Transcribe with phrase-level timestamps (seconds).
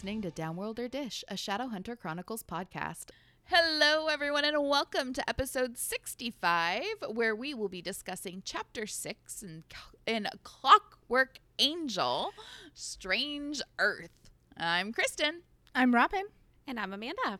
[0.00, 3.10] listening to Downworlder Dish, a Shadowhunter Chronicles podcast.
[3.44, 9.62] Hello, everyone, and welcome to episode 65, where we will be discussing chapter 6 in,
[10.06, 12.32] in Clockwork Angel
[12.72, 14.30] Strange Earth.
[14.56, 15.42] I'm Kristen.
[15.74, 16.24] I'm Robin.
[16.66, 17.38] And I'm Amanda.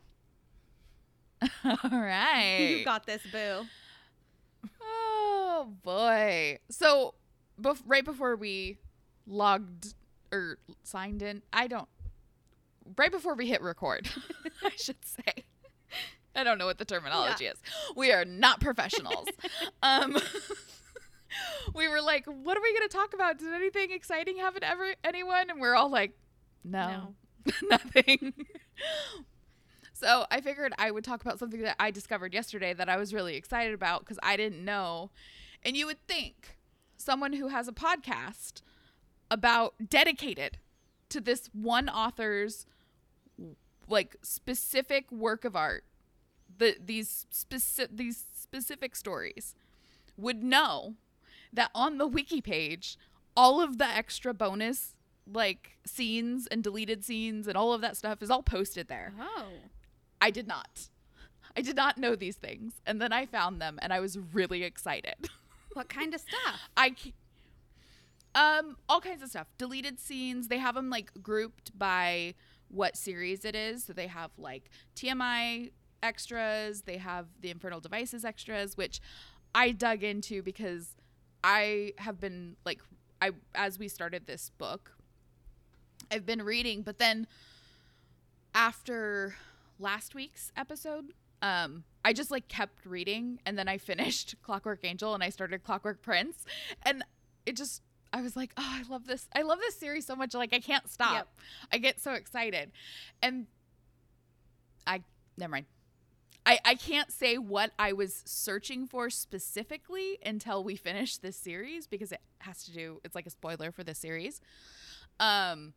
[1.64, 2.76] All right.
[2.80, 3.62] You got this, boo.
[4.82, 6.58] Oh, boy.
[6.68, 7.14] So,
[7.58, 8.76] bef- right before we
[9.26, 9.94] logged
[10.30, 11.88] or signed in, I don't.
[12.96, 14.08] Right before we hit record,
[14.64, 15.44] I should say.
[16.34, 17.52] I don't know what the terminology Yeah.
[17.52, 17.58] is.
[17.96, 19.26] We are not professionals.
[19.82, 20.16] um,
[21.74, 23.38] we were like, "What are we going to talk about?
[23.38, 26.16] Did anything exciting happen to ever anyone?" And we're all like,
[26.64, 27.14] "No,
[27.68, 28.34] nothing."
[29.92, 33.12] so I figured I would talk about something that I discovered yesterday that I was
[33.12, 35.10] really excited about because I didn't know.
[35.62, 36.56] And you would think
[36.96, 38.62] someone who has a podcast
[39.30, 40.58] about dedicated
[41.10, 42.66] to this one author's
[43.90, 45.84] like specific work of art
[46.58, 49.54] the these specific these specific stories
[50.16, 50.94] would know
[51.52, 52.96] that on the wiki page
[53.36, 54.94] all of the extra bonus
[55.30, 59.46] like scenes and deleted scenes and all of that stuff is all posted there Oh.
[60.20, 60.88] i did not
[61.56, 64.62] i did not know these things and then i found them and i was really
[64.64, 65.28] excited
[65.74, 66.68] What kind of stuff?
[66.76, 66.96] I
[68.34, 69.46] um all kinds of stuff.
[69.56, 70.48] Deleted scenes.
[70.48, 72.34] They have them like grouped by
[72.70, 73.84] what series it is.
[73.84, 75.70] So they have like TMI
[76.02, 76.82] extras.
[76.82, 79.00] They have the Infernal Devices extras, which
[79.54, 80.94] I dug into because
[81.42, 82.80] I have been like
[83.20, 84.92] I as we started this book,
[86.10, 87.26] I've been reading, but then
[88.54, 89.34] after
[89.78, 95.14] last week's episode, um, I just like kept reading and then I finished Clockwork Angel
[95.14, 96.44] and I started Clockwork Prince
[96.82, 97.04] and
[97.46, 97.82] it just
[98.12, 99.28] I was like, "Oh, I love this.
[99.34, 101.14] I love this series so much like I can't stop.
[101.14, 101.28] Yep.
[101.72, 102.72] I get so excited."
[103.22, 103.46] And
[104.86, 105.02] I
[105.36, 105.66] never mind.
[106.46, 111.86] I, I can't say what I was searching for specifically until we finish this series
[111.86, 114.40] because it has to do it's like a spoiler for the series.
[115.18, 115.74] Um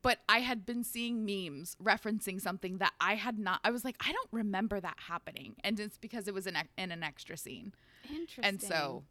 [0.00, 3.96] but I had been seeing memes referencing something that I had not I was like
[4.00, 7.72] I don't remember that happening and it's because it was in, in an extra scene.
[8.08, 8.44] Interesting.
[8.44, 9.04] And so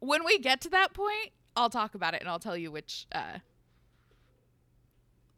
[0.00, 3.06] when we get to that point, I'll talk about it and I'll tell you which
[3.12, 3.38] uh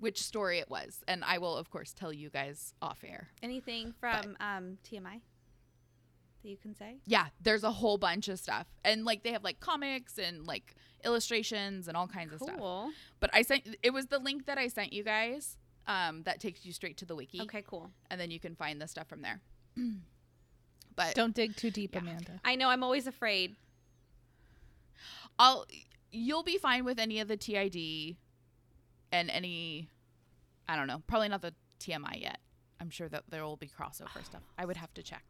[0.00, 3.28] which story it was and I will of course tell you guys off air.
[3.42, 5.20] anything from um, TMI
[6.42, 6.98] that you can say?
[7.04, 8.66] Yeah, there's a whole bunch of stuff.
[8.84, 12.56] And like they have like comics and like illustrations and all kinds of stuff.
[12.58, 12.90] Cool.
[13.18, 15.56] But I sent it was the link that I sent you guys
[15.88, 17.90] um that takes you straight to the wiki Okay, cool.
[18.10, 19.40] and then you can find the stuff from there.
[20.94, 22.02] but Don't dig too deep, Yeah.
[22.02, 22.40] Amanda.
[22.44, 23.56] I know I'm always afraid.
[25.40, 25.66] I'll
[26.10, 28.16] you'll be fine with any of the TID
[29.12, 29.88] and any
[30.68, 32.38] I don't know, probably not the TMI yet.
[32.80, 34.42] I'm sure that there will be crossover stuff.
[34.58, 35.24] I would have to check.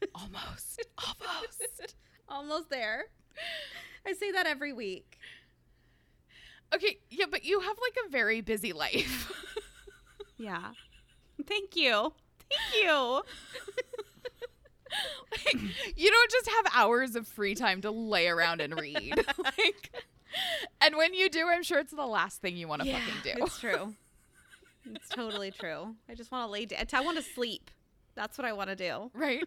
[0.14, 0.86] Almost.
[0.98, 1.94] Almost.
[2.28, 3.04] Almost there.
[4.06, 5.18] I say that every week.
[6.74, 9.32] Okay, yeah, but you have like a very busy life.
[10.38, 10.70] Yeah.
[11.46, 12.12] Thank you.
[12.48, 13.22] Thank you.
[15.32, 15.54] like,
[15.96, 19.14] you don't just have hours of free time to lay around and read.
[19.38, 19.90] like
[20.80, 23.32] and when you do, I'm sure it's the last thing you want to fucking do.
[23.44, 23.94] It's true.
[24.94, 25.94] it's totally true.
[26.08, 26.84] I just want to lay down.
[26.92, 27.70] I want to sleep.
[28.14, 29.10] That's what I want to do.
[29.14, 29.44] right?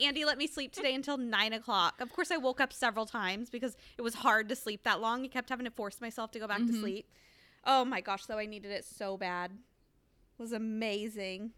[0.00, 2.00] Andy let me sleep today until nine o'clock.
[2.00, 5.24] Of course, I woke up several times because it was hard to sleep that long.
[5.24, 6.80] I kept having to force myself to go back to Mhm.
[6.80, 7.08] sleep.
[7.64, 9.50] Oh my gosh, though I needed it so bad.
[9.52, 11.52] It was amazing.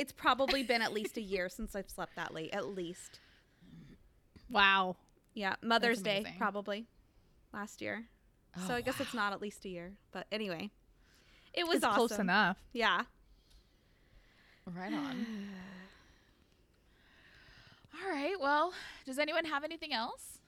[0.00, 2.50] It's probably been at least a year since I've slept that late.
[2.54, 3.20] At least.
[4.48, 4.96] Wow.
[5.34, 6.86] Yeah, Mother's Day probably
[7.52, 8.06] last year.
[8.66, 9.92] so Oh, I guess it's not at least a year.
[10.10, 10.70] But anyway,
[11.52, 11.96] it was it's awesome.
[12.08, 12.56] close enough.
[12.72, 13.02] Yeah.
[14.66, 15.26] Right on.
[18.02, 18.40] All right.
[18.40, 18.72] Well,
[19.04, 20.38] does anyone have anything else?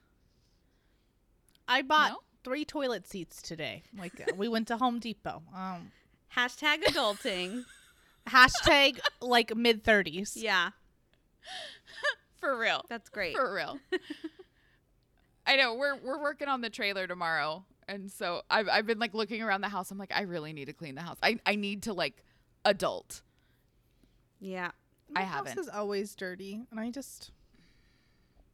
[1.69, 2.19] I bought No?
[2.43, 3.82] three toilet seats today.
[3.96, 5.43] Like uh, we went to Home Depot.
[5.54, 5.93] Um,
[6.37, 7.64] Hashtag adulting.
[8.28, 10.36] hashtag like mid thirties.
[10.36, 10.70] yeah,
[12.40, 12.84] For real.
[12.88, 13.34] that's great.
[13.36, 13.78] For real.
[15.46, 19.12] I know we're we're working on the trailer tomorrow, and so I've I've been like
[19.14, 19.90] looking around the house.
[19.90, 21.19] I'm like, I really need to clean the house.
[21.22, 22.24] I I need to like
[22.64, 23.22] adult.
[24.40, 24.70] yeah.
[25.14, 25.58] I My house haven't.
[25.62, 27.32] is always dirty, and I just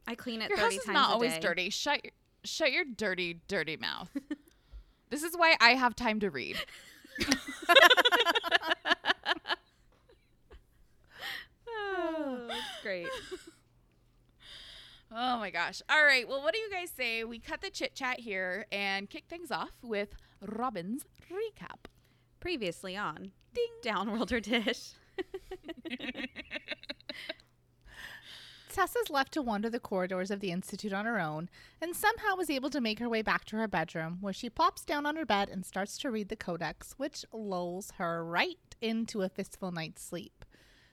[0.08, 1.40] I clean it Your 30 house is times not a always day.
[1.40, 1.70] dirty.
[1.70, 2.12] Shut your-
[2.42, 4.10] shut your dirty dirty mouth.
[5.10, 6.56] this is why I have time to read.
[11.88, 13.08] Oh, that's great.
[15.10, 15.80] Oh my gosh.
[15.88, 16.28] All right.
[16.28, 17.24] Well, what do you guys say?
[17.24, 20.10] We cut the chit chat here and kick things off with
[20.42, 21.86] Robin's recap.
[22.40, 24.92] Previously on Ding Downworlder Dish.
[28.68, 31.48] Tessa's left to wander the corridors of the Institute on her own
[31.80, 34.84] and somehow was able to make her way back to her bedroom, where she plops
[34.84, 39.22] down on her bed and starts to read the Codex, which lulls her right into
[39.22, 40.37] a fistful night's sleep.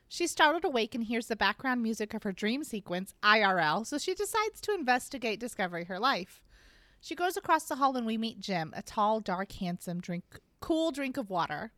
[0.08, 4.14] She's startled awake and hears the background music of her dream sequence, IRL, so she
[4.14, 6.44] decides to investigate Discovery Her Life.
[7.02, 10.24] She goes across the hall and we meet Jem, a tall, dark, handsome, drink
[10.66, 11.72] cool drink of water.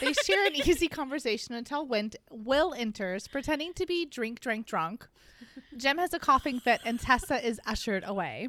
[0.00, 5.06] They share an easy conversation until Wint- Will enters, pretending to be drink, drink, drunk.
[5.76, 8.48] Jem has a coughing fit, and Tessa is ushered away.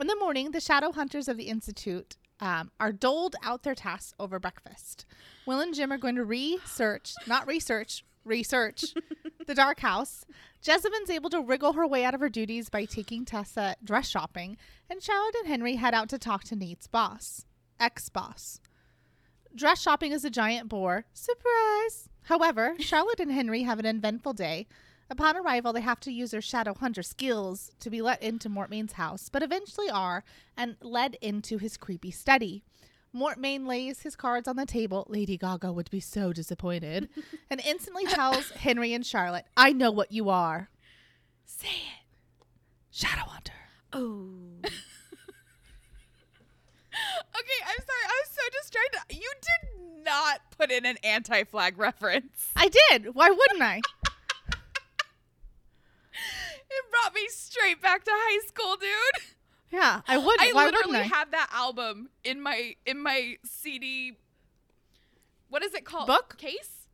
[0.00, 4.12] In the morning, the shadow hunters of the Institute um, are doled out their tasks
[4.18, 5.06] over breakfast.
[5.46, 8.94] Will and Jem are going to research, not research, research
[9.46, 10.24] the dark house.
[10.62, 14.56] Jessamine's able to wriggle her way out of her duties by taking Tessa dress shopping,
[14.88, 17.46] and Charlotte and Henry head out to talk to Nate's boss,
[17.80, 18.60] ex boss.
[19.54, 21.04] Dress shopping is a giant bore.
[21.12, 22.08] Surprise!
[22.24, 24.66] However, Charlotte and Henry have an eventful day.
[25.10, 28.92] Upon arrival, they have to use their shadow hunter skills to be let into Mortmain's
[28.92, 30.22] house, but eventually are
[30.56, 32.62] and led into his creepy study.
[33.14, 35.06] Mortmain lays his cards on the table.
[35.08, 37.08] Lady Gaga would be so disappointed,
[37.50, 40.68] and instantly tells Henry and Charlotte, "I know what you are.
[41.44, 42.44] Say it,
[42.90, 43.52] Shadow Hunter."
[43.92, 44.30] Oh.
[47.40, 48.04] Okay, I'm sorry.
[48.06, 49.16] I was so distracted.
[49.20, 52.48] You did not put in an anti flag reference.
[52.56, 53.14] I did.
[53.14, 53.80] Why wouldn't I?
[56.70, 59.22] It brought me straight back to high school, dude.
[59.70, 60.40] Yeah, I would.
[60.40, 61.02] I Why literally I?
[61.02, 64.16] have that album in my in my CD.
[65.50, 66.06] What is it called?
[66.06, 66.36] Book?
[66.38, 66.86] case.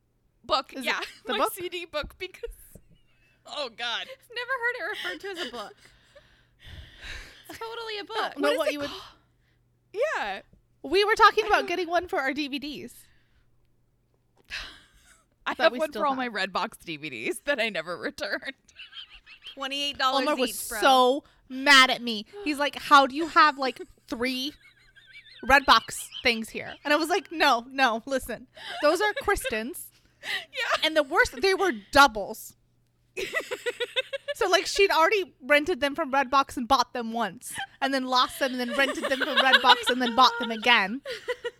[0.43, 0.73] Book.
[0.73, 1.53] Is yeah, the my book?
[1.53, 2.49] CD book because.
[3.47, 4.07] Oh God.
[4.35, 5.73] Never heard it referred to as a book.
[7.47, 8.39] It's totally a book.
[8.39, 8.89] No, is what it you would-
[9.93, 10.41] Yeah.
[10.81, 12.91] we were talking about getting one for our DVDs.
[15.45, 16.17] I have one still for all have.
[16.33, 18.53] my Redbox DVDs that I never returned.
[19.53, 20.79] Twenty-eight dollars Omar each, was bro.
[20.81, 22.25] so mad at me.
[22.43, 24.53] He's like, "How do you have like three
[25.43, 28.47] Redbox things here?" And I was like, "No, no, listen,
[28.81, 29.87] those are Kristen's,
[30.23, 30.81] Yeah.
[30.85, 32.55] and the worst, they were doubles."
[34.35, 38.39] So like she'd already rented them from Redbox and bought them once, and then lost
[38.39, 40.99] them, and then rented them from Redbox and then bought them again,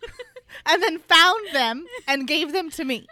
[0.66, 3.06] and then found them and gave them to me.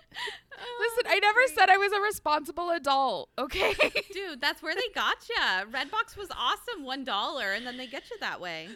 [0.80, 3.30] Listen, I never said I was a responsible adult.
[3.38, 3.74] Okay.
[4.12, 5.70] Dude, that's where they got you.
[5.70, 8.68] Redbox was awesome, one dollar, and then they get you that way.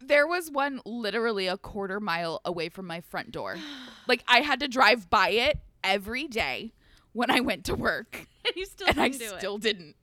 [0.00, 3.56] there was one literally a quarter mile away from my front door.
[4.06, 6.74] Like I had to drive by it every day
[7.14, 9.96] when I went to work, And you still and I didn't do still didn't.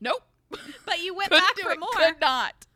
[0.00, 0.22] Nope.
[0.84, 1.78] But you went Couldn't back do for it.
[1.78, 1.88] more.
[1.92, 2.66] Could not.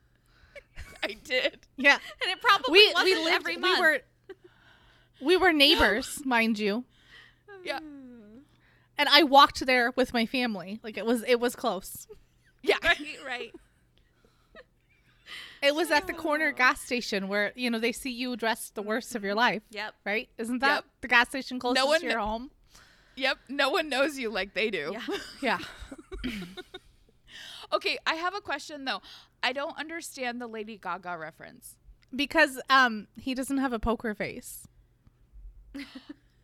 [1.03, 1.59] I did.
[1.77, 3.35] Yeah, And it probably we wasn't we lived.
[3.37, 3.79] every month.
[3.79, 3.99] We were
[5.21, 6.85] we were neighbors, mind you.
[7.69, 7.79] Yeah.
[8.99, 10.81] and I walked there with my family.
[10.83, 12.07] Like it was it was close.
[12.63, 12.77] Yeah.
[12.85, 13.53] right, right.
[15.63, 18.83] It was at the corner gas station where, you know, they see you dressed the
[18.83, 19.95] worst of your life, Yep.
[20.05, 20.29] right?
[20.39, 20.85] Isn't that Yep.
[21.01, 22.51] the gas station closest one to your kn- home?
[23.17, 23.39] Yep.
[23.49, 24.93] No one knows you like they do.
[24.93, 25.17] Yeah.
[25.43, 25.59] Yeah.
[27.73, 29.03] Okay, I have a question though.
[29.43, 31.77] I don't understand the Lady Gaga reference.
[32.15, 34.67] because um he doesn't have a poker face.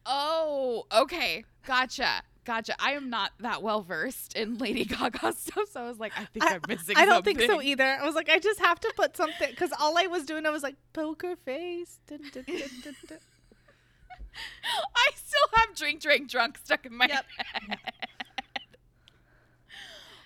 [0.07, 1.45] Oh, okay.
[1.67, 2.23] Gotcha.
[2.45, 2.75] Gotcha.
[2.79, 6.27] I am not that well versed in Lady Gaga stuff, so I was like, I
[6.27, 7.85] think I, am missing I don't think so either.
[7.85, 10.51] I was like, I just have to put something because all I was doing, I
[10.51, 12.01] was like, poker face.
[12.07, 13.19] Dun, dun, dun, dun, dun.
[14.97, 17.25] I still have drink, drink, drunk stuck in my Yep.
[17.37, 17.79] head.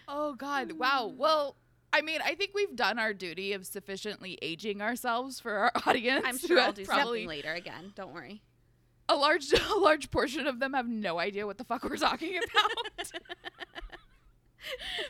[0.08, 0.72] oh God!
[0.72, 1.12] Wow.
[1.16, 1.56] Well,
[1.92, 6.24] I mean, I think we've done our duty of sufficiently aging ourselves for our audience.
[6.26, 7.92] I'm sure I'll do probably something later again.
[7.94, 8.42] Don't worry.
[9.08, 12.36] A large, a large portion of them have no idea what the fuck we're talking
[12.38, 13.12] about.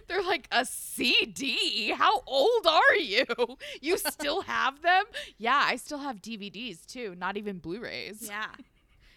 [0.06, 1.90] They're like a CD.
[1.90, 3.24] How old are you?
[3.80, 5.04] You still have them?
[5.36, 7.14] Yeah, I still have DVDs too.
[7.18, 8.22] Not even Blu-rays.
[8.26, 8.46] Yeah.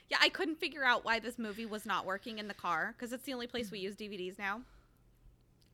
[0.09, 3.13] Yeah, I couldn't figure out why this movie was not working in the car because
[3.13, 4.61] it's the only place we use DVDs now.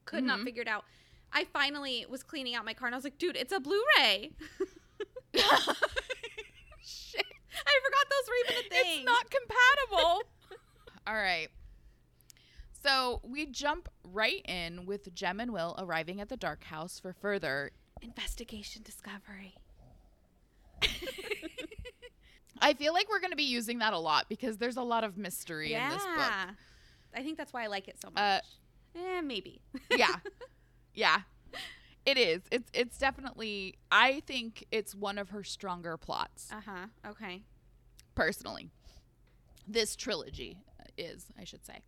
[0.06, 0.44] Could not Mhm.
[0.44, 0.84] figure it out.
[1.34, 4.32] I finally was cleaning out my car and I was like, dude, it's a Blu-ray.
[8.27, 8.46] Shit.
[8.48, 8.98] I forgot those were even a thing.
[9.00, 10.24] It's not compatible.
[11.07, 11.48] All right.
[12.84, 17.13] So we jump right in with Jem and Will arriving at the dark house for
[17.13, 17.72] further.
[18.01, 19.55] investigation discovery.
[22.60, 25.03] I feel like we're going to be using that a lot because there's a lot
[25.03, 26.34] of mystery in this book.
[27.15, 28.22] I think that's why I like it so much.
[28.22, 28.39] Uh,
[29.00, 29.62] eh, maybe.
[29.96, 30.15] Yeah.
[30.93, 31.22] yeah.
[32.05, 32.41] It is.
[32.51, 36.86] It's it's definitely I think it's one of her stronger plots Uh huh.
[37.10, 37.41] Okay.
[38.17, 38.71] Personally.
[39.67, 40.57] This trilogy
[40.97, 41.81] is, I should say.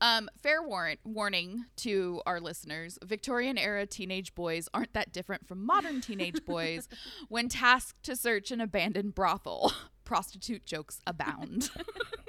[0.00, 5.64] Um, fair warrant warning to our listeners: Victorian era teenage boys aren't that different from
[5.64, 6.88] modern teenage boys
[7.28, 9.72] when tasked to search an abandoned brothel.
[10.04, 11.70] Prostitute jokes abound.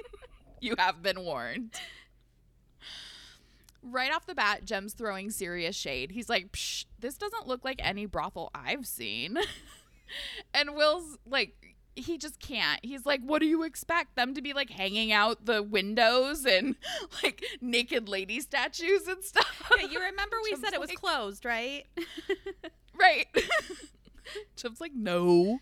[0.60, 1.74] you have been warned.
[3.82, 6.12] Right off the bat, Jem's throwing serious shade.
[6.12, 9.36] He's like, Psh, "This doesn't look like any brothel I've seen."
[10.54, 12.80] and Will's like, he just can't.
[12.82, 16.76] He's like, what do you expect them to be like hanging out the windows and
[17.22, 19.70] like naked lady statues and stuff?
[19.78, 21.84] Yeah, you remember we said it was closed, right?
[22.98, 23.26] right.
[24.56, 25.60] Chip's like, no.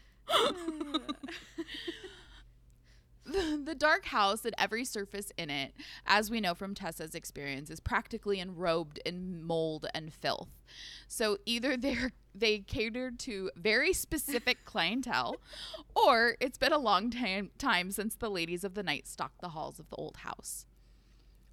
[3.64, 5.74] the, dark house and every surface in it,
[6.06, 10.50] as we know from Tessa's experience, is practically enrobed in mold and filth.
[11.08, 15.36] So either they're they catered to very specific clientele,
[15.94, 19.50] or it's been a long time time since the ladies of the night stalked the
[19.50, 20.66] halls of the old house.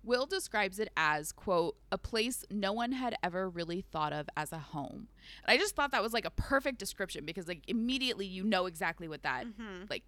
[0.02, 4.54] Will describes it as, quote, a place no one had ever really thought of as
[4.54, 5.10] a home.
[5.44, 8.66] And I just thought that was like a perfect description because like immediately you know
[8.66, 9.84] exactly what that mm-hmm.
[9.90, 10.04] like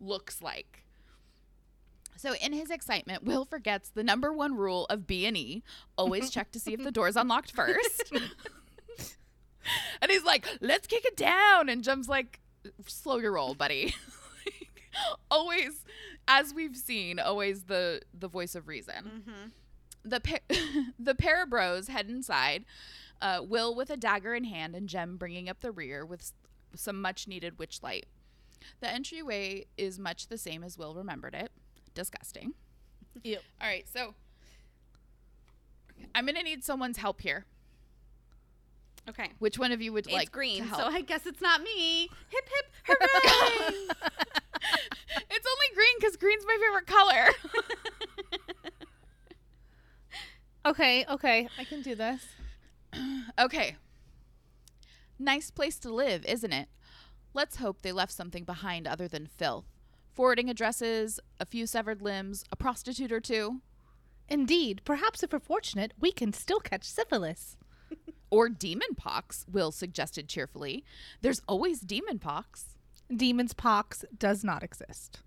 [0.00, 0.84] looks like.
[2.16, 5.62] So in his excitement, Will forgets the number one rule of B&E,
[5.96, 8.12] always check to see if the door's unlocked first.
[10.02, 12.40] and he's like, "Let's kick it down." And Jem's like,
[12.86, 13.94] "Slow your roll, buddy."
[15.30, 15.84] always
[16.28, 19.48] as we've seen, always the the voice of reason mm-hmm.
[20.04, 20.56] the pa-
[20.98, 22.64] the pair of bros head inside.
[23.20, 26.32] Uh, Will with a dagger in hand, and Jem bringing up the rear with s-
[26.74, 28.06] some much needed witch light.
[28.80, 31.52] The entryway is much the same as Will remembered it.
[31.94, 32.54] Disgusting.
[33.22, 33.42] Yep.
[33.60, 34.14] All right, so
[36.14, 37.44] I'm gonna need someone's help here.
[39.08, 39.30] Okay.
[39.40, 40.84] Which one of you would like It's like green, so?
[40.84, 42.08] I guess it's not me.
[42.28, 43.88] Hip hip hooray!
[45.30, 47.26] it's only green because green's my favorite color.
[50.64, 52.22] Okay, okay, I can do this.
[53.38, 53.76] Okay.
[55.18, 56.68] Nice place to live, isn't it?
[57.32, 59.64] Let's hope they left something behind other than filth.
[60.12, 63.60] Forwarding addresses, a few severed limbs, a prostitute or two,
[64.32, 67.58] Indeed, perhaps if we're fortunate, we can still catch syphilis.
[68.30, 70.84] or demon pox, Will suggested cheerfully.
[71.20, 72.76] There's always demon pox.
[73.14, 75.20] Demon's pox does not exist.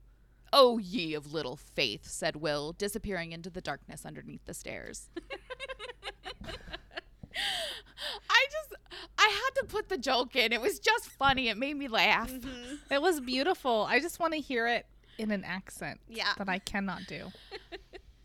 [0.51, 5.10] Oh, ye of little faith, said Will, disappearing into the darkness underneath the stairs.
[8.30, 8.64] I just,
[9.17, 10.51] I had to put the joke in.
[10.53, 11.49] It was just funny.
[11.49, 12.31] It made me laugh.
[12.91, 13.85] It was beautiful.
[13.89, 14.85] I just want to hear it
[15.17, 16.33] in an accent Yeah.
[16.37, 17.31] that I cannot do.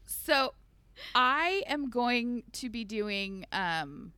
[0.07, 0.55] So,
[1.15, 3.47] I am going to be doing.
[3.53, 4.13] Um,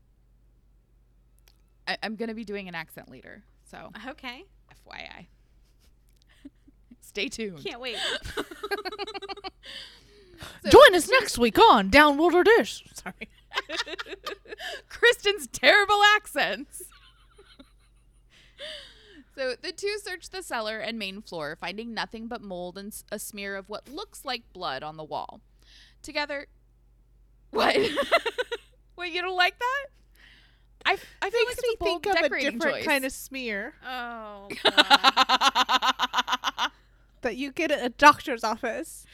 [1.86, 3.42] I, I'm going to be doing an accent later.
[3.70, 4.44] So, okay.
[4.88, 5.26] FYI,
[7.02, 7.62] stay tuned.
[7.62, 7.96] Can't wait.
[10.64, 12.82] So- Join us next week on Downworlder Dish.
[12.94, 13.28] Sorry.
[14.88, 16.82] Kristen's terrible accents.
[19.36, 23.18] so the two search the cellar and main floor, finding nothing but mold and a
[23.18, 25.40] smear of what looks like blood on the wall.
[26.02, 26.46] Together,
[27.50, 27.76] what?
[28.96, 29.86] Wait, you don't like that?
[30.84, 32.84] I, I feel like Makes it's me a bold think of a different choice.
[32.84, 34.48] kind of smear Oh.
[34.64, 34.74] God.
[37.22, 39.06] that you get at a doctor's office.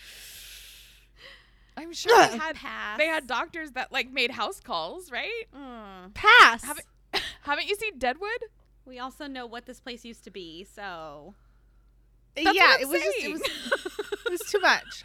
[1.79, 2.99] I'm sure they had Pass.
[2.99, 5.45] they had doctors that like made house calls, right?
[5.57, 6.13] Mm.
[6.15, 6.65] Pass.
[6.65, 6.87] Haven't
[7.43, 8.45] haven't you seen Deadwood?
[8.85, 11.35] We also know what this place used to be, so.
[12.35, 13.43] That's yeah, what I'm it was just, it was
[14.27, 15.05] it was too much.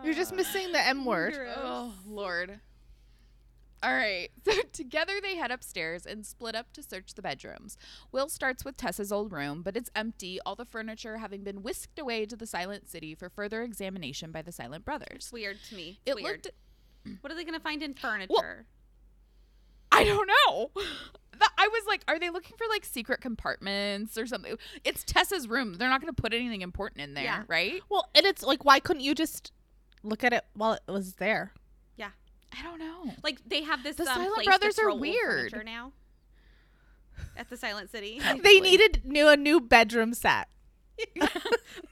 [0.04, 1.34] You're just missing the M word.
[1.56, 2.60] Oh, Lord.
[3.82, 4.28] All right.
[4.44, 7.76] So together they head upstairs and split up to search the bedrooms.
[8.12, 11.98] Will starts with Tessa's old room, but it's empty, all the furniture having been whisked
[11.98, 15.08] away to the Silent City for further examination by the Silent Brothers.
[15.16, 16.00] It's weird to me.
[16.06, 16.46] It weird.
[17.06, 18.66] looked What are they gonna find in furniture?
[19.92, 20.70] I don't know.
[21.58, 24.56] I was like, are they looking for like secret compartments or something?
[24.84, 25.74] It's Tessa's room.
[25.74, 27.42] They're not going to put anything important in there, Yeah.
[27.48, 27.80] right?
[27.88, 29.52] Well, and it's like, why couldn't you just
[30.02, 31.52] look at it while it was there?
[32.58, 33.12] I don't know.
[33.22, 35.62] Like they have this The um, Silent place Brothers are weird.
[35.64, 35.92] now.
[37.36, 38.20] At the Silent City.
[38.42, 40.48] They needed new a new bedroom set.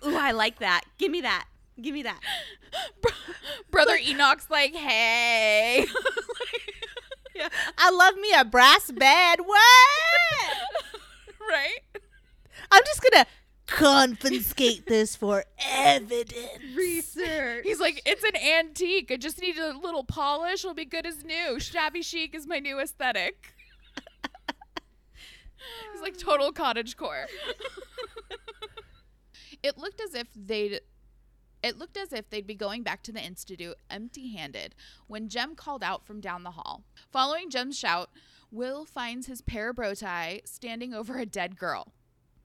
[0.07, 0.83] Ooh, I like that.
[0.99, 1.47] Give me that.
[1.81, 2.21] Give me that.
[3.71, 5.87] Brother Enoch's like, hey.
[7.35, 7.49] yeah.
[7.79, 9.41] I love me a brass bed.
[9.45, 9.61] What?
[11.41, 11.79] right?
[12.71, 13.27] I'm just gonna
[13.69, 16.59] confiscate this for evidence.
[16.75, 17.65] Research.
[17.65, 19.11] He's like, it's an antique.
[19.13, 20.65] I just need a little polish.
[20.65, 21.61] It'll be good as new.
[21.61, 23.55] Shabby chic is my new aesthetic.
[25.93, 27.27] He's like total cottage core.
[29.63, 30.81] it looked as if they'd
[31.61, 34.77] it looked as if they'd be going back to the institute empty-handed
[35.09, 36.85] when Jem called out from down the hall.
[37.11, 38.11] Following Jem's shout,
[38.53, 41.93] Will finds his parabatai standing over a dead girl.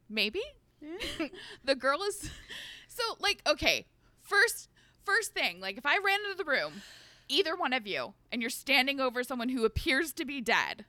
[0.09, 0.41] Maybe?
[1.63, 2.29] the girl is
[2.87, 3.85] so like okay
[4.21, 4.69] first
[5.03, 6.81] first thing like if i ran into the room
[7.27, 10.85] either one of you and you're standing over someone who appears to be dead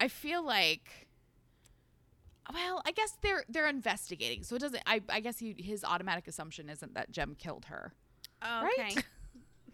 [0.00, 1.08] i feel like
[2.52, 6.28] well i guess they're they're investigating so it doesn't i, I guess he, his automatic
[6.28, 7.92] assumption isn't that jem killed her
[8.42, 8.94] oh, okay.
[8.94, 9.04] Right?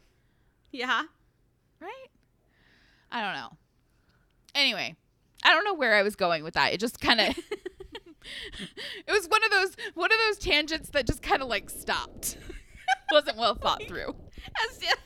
[0.73, 1.03] yeah.
[1.81, 2.09] right
[3.11, 3.57] i don't know
[4.55, 4.95] anyway
[5.45, 7.39] i don't know where i was going with that it just kind of
[9.07, 12.39] it was one of those one of those tangents that just kind of like stopped.
[13.13, 14.15] Wasn't well thought through.
[14.69, 14.97] As, as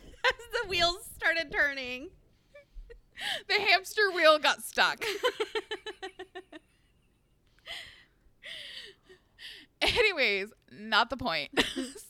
[0.62, 2.10] the wheels started turning.
[3.48, 5.04] the hamster wheel got stuck.
[9.80, 11.50] Anyways not the point.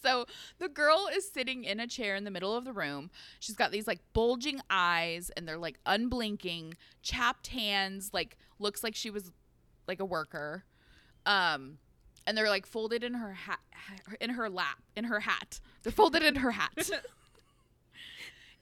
[0.03, 0.27] So
[0.59, 3.11] the girl is sitting in a chair in the middle of the room.
[3.41, 8.95] She's got these like bulging eyes and they're like unblinking chapped hands like looks like
[8.95, 9.33] she was
[9.87, 10.65] like a worker
[11.27, 11.79] um
[12.27, 13.61] and they're like folded in her hat
[14.21, 15.61] in her lap in her hat.
[15.83, 16.91] They're folded in her hat.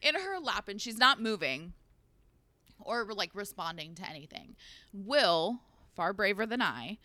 [0.02, 1.72] In her lap and she's not moving
[2.78, 4.54] or like responding to anything.
[4.92, 5.60] Will
[5.94, 6.98] far braver than i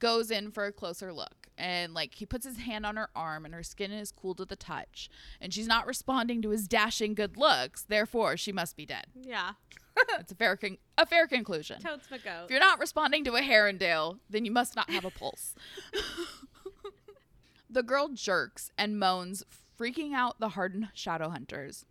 [0.00, 3.44] goes in for a closer look and like he puts his hand on her arm
[3.44, 5.08] and her skin is cool to the touch
[5.40, 9.52] and she's not responding to his dashing good looks therefore she must be dead Yeah.
[10.18, 12.44] it's a fair con- a fair conclusion Totes my goat.
[12.44, 15.54] if you're not responding to a Herondale, then you must not have a pulse.
[17.70, 19.44] the girl jerks and moans,
[19.78, 21.84] freaking out the hardened shadow hunters.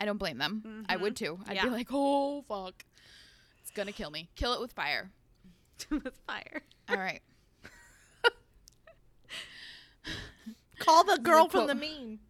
[0.00, 0.84] I don't blame them.
[0.88, 1.36] I would mm-hmm.
[1.36, 1.40] too.
[1.48, 2.84] I'd be like, oh, fuck.
[3.62, 4.28] It's going to kill me.
[4.36, 5.10] Kill it with fire.
[5.90, 6.62] with fire.
[6.88, 7.20] All right.
[10.78, 12.20] Call the girl from the meme.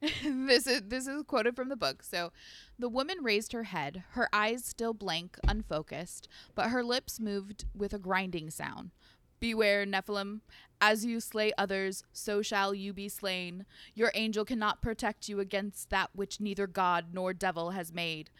[0.46, 2.02] this is this is quoted from the book.
[2.02, 2.32] So,
[2.78, 7.92] the woman raised her head, her eyes still blank, unfocused, but her lips moved with
[7.92, 8.92] a grinding sound.
[9.40, 10.40] Beware, Nephilim,
[10.80, 13.66] as you slay others, so shall you be slain.
[13.94, 18.30] Your angel cannot protect you against that which neither God nor devil has made.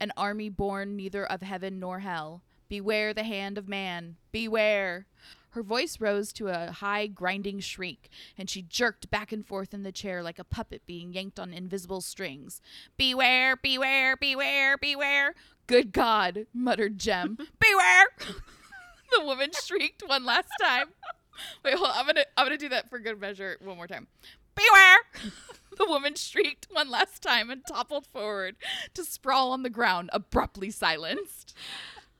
[0.00, 2.42] An army born neither of heaven nor hell.
[2.72, 4.16] Beware the hand of man.
[4.32, 5.04] Beware.
[5.50, 8.08] Her voice rose to a high, grinding shriek,
[8.38, 11.52] and she jerked back and forth in the chair like a puppet being yanked on
[11.52, 12.62] invisible strings.
[12.96, 15.34] Beware, beware, beware, beware.
[15.66, 17.36] Good God, muttered Jem.
[17.60, 18.06] beware!
[19.18, 20.86] the woman shrieked one last time.
[21.62, 21.98] Wait, hold on.
[21.98, 24.06] I'm gonna I'm gonna do that for good measure one more time.
[24.54, 25.32] Beware!
[25.76, 28.56] the woman shrieked one last time and toppled forward
[28.94, 31.54] to sprawl on the ground, abruptly silenced.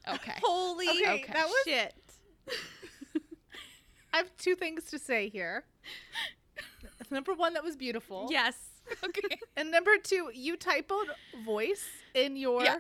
[0.09, 0.35] Okay.
[0.43, 1.95] Holy Okay, that was- shit.
[4.13, 5.65] I have two things to say here.
[7.11, 8.29] Number one, that was beautiful.
[8.31, 8.55] Yes.
[9.05, 9.39] Okay.
[9.57, 11.07] And number two, you typoed
[11.47, 11.85] voice
[12.15, 12.63] in your.
[12.65, 12.79] Yeah.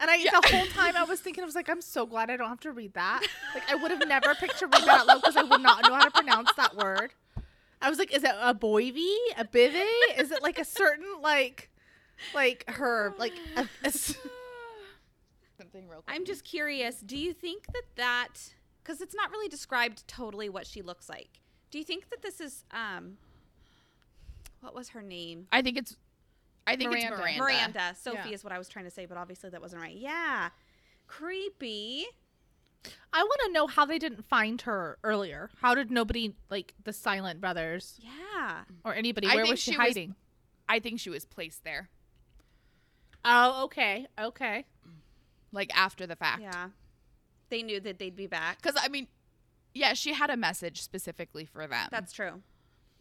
[0.00, 0.30] And I Yeah.
[0.40, 2.60] the whole time I was thinking, I was like, I'm so glad I don't have
[2.60, 3.20] to read that.
[3.54, 5.82] Like I would have never picked to read that out loud because I would not
[5.84, 7.12] know how to pronounce that word.
[7.82, 9.14] I was like, is it a boivy?
[9.36, 9.84] A bivy?
[10.16, 11.68] Is it like a certain like
[12.34, 13.90] like her like a, a
[15.78, 16.14] s- Something real quick.
[16.16, 16.96] I'm just curious.
[17.00, 18.34] Do you think that that
[18.82, 21.40] because it's not really described totally what she looks like?
[21.70, 23.18] Do you think that this is um
[24.60, 25.46] what was her name?
[25.52, 25.96] I think it's
[26.66, 27.12] I think Miranda.
[27.12, 27.42] it's Miranda.
[27.42, 27.94] Miranda.
[28.00, 28.34] Sophie Yeah.
[28.34, 29.96] is what I was trying to say, but obviously that wasn't right.
[29.96, 30.50] Yeah.
[31.06, 32.04] Creepy.
[33.12, 35.50] I want to know how they didn't find her earlier.
[35.60, 38.64] How did nobody like the Silent Brothers Yeah.
[38.84, 39.26] or anybody?
[39.26, 40.14] I Where was she, she was- hiding?
[40.68, 41.88] I think she was placed there.
[43.24, 44.64] Oh, okay, okay.
[45.52, 46.42] Like after the fact.
[46.42, 46.68] Yeah.
[47.50, 48.60] They knew that they'd be back.
[48.62, 49.06] Because I mean,
[49.74, 51.88] yeah, she had a message specifically for them.
[51.90, 52.42] That's true.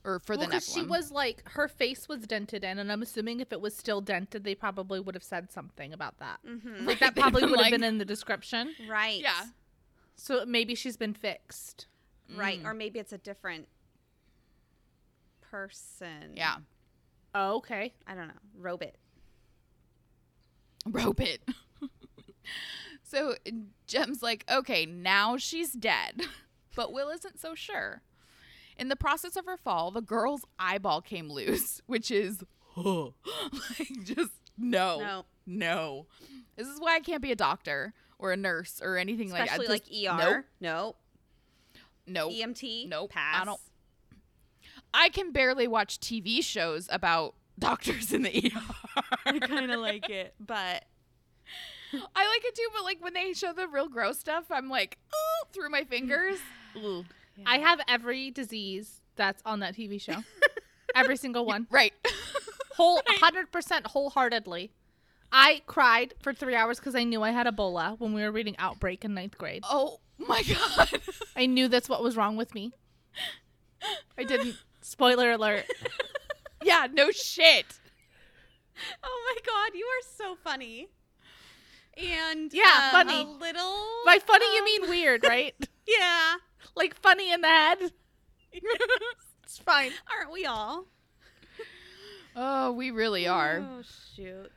[0.06, 0.88] or for well, the because she Nephilim.
[0.90, 4.44] was like her face was dented in, and I'm assuming if it was still dented,
[4.46, 6.40] they probably would have said something about that.
[6.48, 6.86] Mm-hmm.
[6.86, 8.74] Like that probably would have like- been in the description.
[8.90, 9.22] Right.
[9.22, 9.46] Yeah.
[10.16, 11.88] So maybe she's been fixed.
[12.36, 12.62] Right.
[12.62, 12.66] Mm.
[12.66, 13.68] Or maybe it's a different
[15.42, 16.34] person.
[16.36, 16.56] Yeah.
[17.36, 17.94] Oh, okay.
[18.08, 18.34] I don't know.
[18.58, 18.96] Robot.
[20.86, 21.42] Rope it.
[23.04, 23.36] so
[23.88, 26.22] Jem's like, okay, now she's dead.
[26.76, 28.04] But Will isn't so sure.
[28.78, 32.44] In the process of her fall, the girl's eyeball came loose, which is
[32.76, 34.30] like just
[34.60, 35.26] no, No.
[35.48, 36.06] no.
[36.56, 39.68] This is why I can't be a doctor or a nurse or anything Especially like
[39.86, 39.88] that.
[39.88, 40.20] Especially like.
[40.24, 40.46] ER.
[40.60, 40.86] No.
[40.86, 40.98] Nope.
[42.06, 42.34] Nope.
[42.34, 42.90] EMT.
[42.90, 43.10] Nope.
[43.10, 43.42] Pass.
[43.42, 43.62] I don't.
[44.94, 49.02] I can barely watch TV shows about doctors in the ER.
[49.26, 50.86] I kind of like it, but
[51.94, 54.98] I like it too, but like when they show the real gross stuff, I'm like,
[55.14, 56.38] oh, through my fingers.
[56.76, 56.84] Mm.
[56.84, 57.06] Ooh.
[57.46, 60.24] I have every disease that's on that TV show.
[60.96, 61.68] every single one.
[61.70, 61.94] Right.
[62.76, 64.72] Whole 100% wholeheartedly.
[65.32, 68.56] I cried for three hours because I knew I had Ebola when we were reading
[68.60, 69.64] Outbreak in ninth grade.
[69.70, 70.90] oh my god.
[71.36, 72.72] I knew that's what was wrong with me.
[74.18, 74.56] I didn't.
[74.82, 75.66] Spoiler alert.
[76.64, 77.66] yeah, no shit.
[79.04, 80.88] oh my god, you are so funny.
[81.98, 83.22] And Yeah, um, funny.
[83.24, 83.86] A little.
[84.06, 85.56] By funny, you um, mean weird, right?
[85.88, 86.36] Yeah.
[86.76, 87.78] like funny in the head.
[89.44, 89.92] it's fine.
[90.14, 90.86] Aren't we all?
[92.36, 93.64] Oh, we really are.
[93.64, 93.82] Oh
[94.16, 94.54] shoots.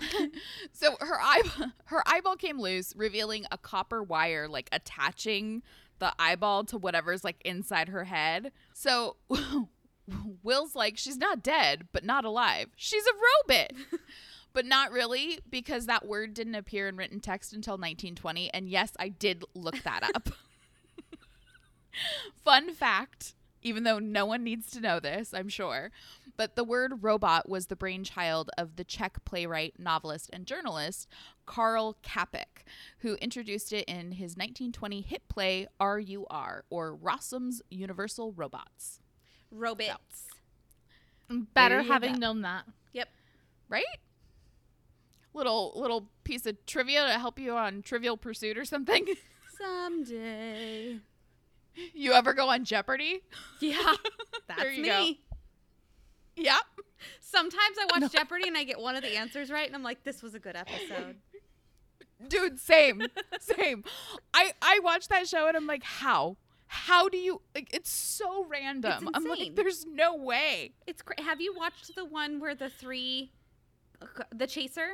[0.72, 1.42] So her eye
[1.84, 5.62] her eyeball came loose, revealing a copper wire like attaching
[6.00, 8.50] the eyeball to whatever's like inside her head.
[8.74, 9.16] So
[10.42, 12.68] Will's like, she's not dead, but not alive.
[12.76, 13.14] She's a
[13.48, 13.72] robot.
[14.52, 18.52] But not really, because that word didn't appear in written text until 1920.
[18.52, 20.28] And yes, I did look that up.
[22.44, 25.90] Fun fact, even though no one needs to know this, I'm sure.
[26.36, 31.06] But the word robot was the brainchild of the Czech playwright, novelist, and journalist
[31.46, 32.64] Karl Čapek,
[32.98, 39.00] who introduced it in his 1920 hit play RUR, or Rossum's Universal Robots.
[39.50, 40.28] Robots.
[41.28, 42.64] Better There you having known that.
[42.92, 43.08] Yep.
[43.68, 43.84] Right?
[45.34, 49.06] Little little piece of trivia to help you on Trivial Pursuit or something.
[49.58, 50.98] Someday.
[51.94, 53.22] you ever go on Jeopardy?
[53.60, 53.76] Yeah.
[54.48, 54.88] That's There you me.
[56.36, 56.42] go.
[56.42, 56.62] Yep.
[57.20, 60.04] Sometimes I watch Jeopardy and I get one of the answers right, and I'm like,
[60.04, 61.16] "This was a good episode."
[62.28, 63.02] Dude, same.
[63.40, 63.84] same.
[64.32, 66.36] I I watched that show and I'm like, how?
[66.66, 69.08] How do you like it's so random.
[69.14, 70.72] I'm like, there's no way.
[70.86, 71.20] It's great.
[71.20, 73.32] Have you watched the one where the three,
[74.00, 74.92] uh, the Chaser?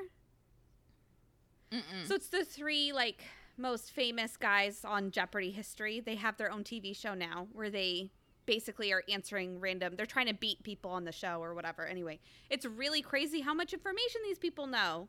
[1.73, 2.07] Mm-mm.
[2.07, 3.23] So it's the three like
[3.57, 6.01] most famous guys on Jeopardy history.
[6.01, 8.11] They have their own TV show now where they
[8.47, 9.95] basically are answering random.
[9.97, 11.87] They're trying to beat people on the show or whatever.
[11.87, 15.09] Anyway, it's really crazy how much information these people know.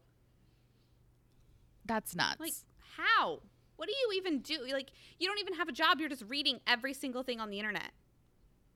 [1.86, 2.40] That's nuts.
[2.40, 2.54] Like
[2.98, 3.40] how?
[3.78, 4.58] What do you even do?
[4.74, 6.00] Like you don't even have a job.
[6.00, 7.92] You're just reading every single thing on the internet.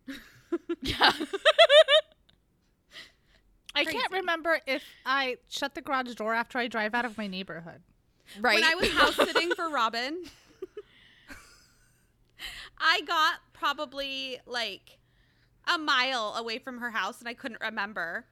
[0.81, 1.11] yeah.
[3.75, 7.27] I can't remember if I shut the garage door after I drive out of my
[7.27, 7.81] neighborhood.
[8.39, 8.55] right.
[8.55, 10.23] When I was house sitting for Robin,
[12.77, 14.99] I got probably like
[15.73, 18.25] a mile away from her house and I couldn't remember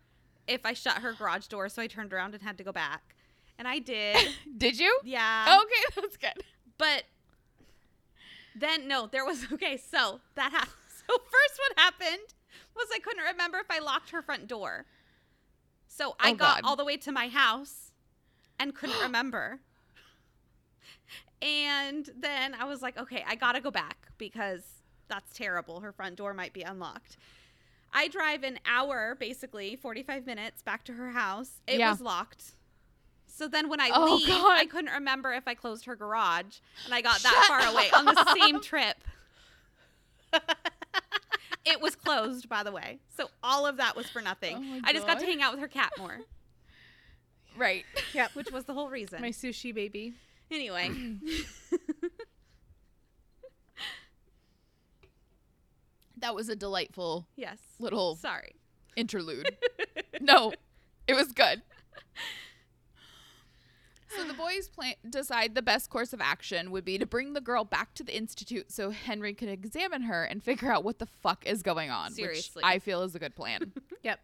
[0.47, 3.15] if I shut her garage door, so I turned around and had to go back.
[3.57, 4.17] And I did.
[4.57, 4.99] Did you?
[5.03, 5.59] Yeah.
[5.63, 6.43] Okay, that's good.
[6.77, 7.03] But
[8.55, 10.73] then no, there was okay, so that happened.
[11.07, 12.33] So first what happened
[12.75, 14.85] was I couldn't remember if I locked her front door.
[15.93, 16.69] So I Oh, got God.
[16.69, 17.91] all the way to my house
[18.59, 19.59] and couldn't remember.
[21.41, 24.63] And then I was like, okay, I got to go back because
[25.09, 25.81] that's terrible.
[25.81, 27.17] Her front door might be unlocked.
[27.93, 31.59] I drive an hour, basically 45 minutes back to her house.
[31.67, 31.91] It Yeah.
[31.91, 32.53] was locked.
[33.27, 34.59] So then when I Oh, leave, God.
[34.59, 37.89] I couldn't remember if I closed her garage and I got that Shut far away
[37.91, 38.97] on the same trip.
[41.65, 42.99] it was closed, by the way.
[43.15, 44.55] So all of that was for nothing.
[44.57, 46.19] Oh I just got to hang out with her cat more,
[47.57, 47.85] Right.
[48.13, 48.31] Yep.
[48.35, 49.21] which was the whole reason.
[49.21, 50.13] My sushi baby.
[50.49, 50.89] Anyway,
[56.17, 57.57] That was a delightful yes.
[57.79, 58.55] little Sorry.
[58.95, 59.55] interlude.
[60.21, 60.53] no,
[61.07, 61.61] it was good.
[64.15, 67.41] So the boys plan- decide the best course of action would be to bring the
[67.41, 71.05] girl back to the institute so Henry could examine her and figure out what the
[71.05, 72.11] fuck is going on.
[72.11, 72.59] Seriously.
[72.61, 73.71] which I feel is a good plan.
[74.03, 74.19] Yep.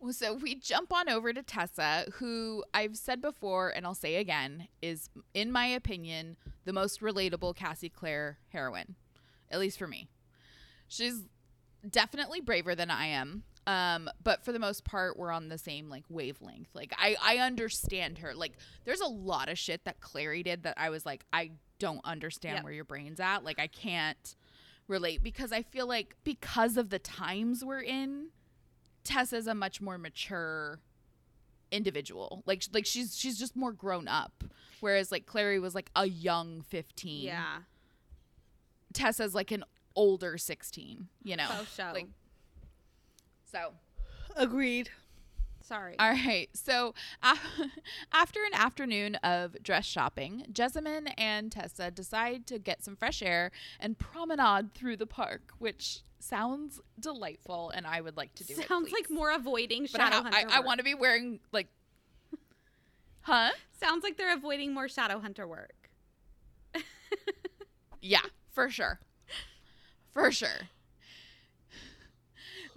[0.00, 4.16] Well, So we jump on over to Tessa, who I've said before and I'll say
[4.16, 8.94] again is, in my opinion, the most relatable Cassie Clare heroine,
[9.50, 10.08] at least for me.
[10.88, 11.24] She's
[11.88, 15.88] definitely braver than I am, um, but for the most part, we're on the same
[15.88, 16.68] like wavelength.
[16.74, 18.34] Like I, I understand her.
[18.34, 18.52] Like
[18.84, 22.56] there's a lot of shit that Clary did that I was like, I don't understand
[22.56, 22.64] Yep.
[22.64, 23.44] where your brain's at.
[23.44, 24.34] Like I can't
[24.88, 28.28] relate because I feel like because of the times we're in,
[29.04, 30.80] Tessa's a much more mature
[31.70, 32.42] individual.
[32.46, 34.42] Like like she's she's just more grown up.
[34.80, 37.22] Whereas like Clary was like a young 15.
[37.24, 37.58] Yeah.
[38.92, 41.48] Tessa's like an older 16, you know.
[41.76, 41.90] Show.
[41.94, 42.08] Like
[43.50, 43.72] so
[44.36, 44.90] Agreed.
[45.62, 45.96] Sorry.
[45.98, 46.48] All right.
[46.52, 47.36] So uh,
[48.12, 53.50] after an afternoon of dress shopping, Jessamine and Tessa decide to get some fresh air
[53.78, 58.66] and promenade through the park, which sounds delightful, and I would like to do it.
[58.68, 60.34] Sounds like more avoiding But I, Shadowhunter.
[60.34, 60.66] I, I work.
[60.66, 61.68] want to be wearing like,
[63.22, 63.50] huh?
[63.78, 65.72] Sounds like they're avoiding more Shadowhunter work.
[68.02, 68.98] Yeah, for sure.
[70.14, 70.68] For sure.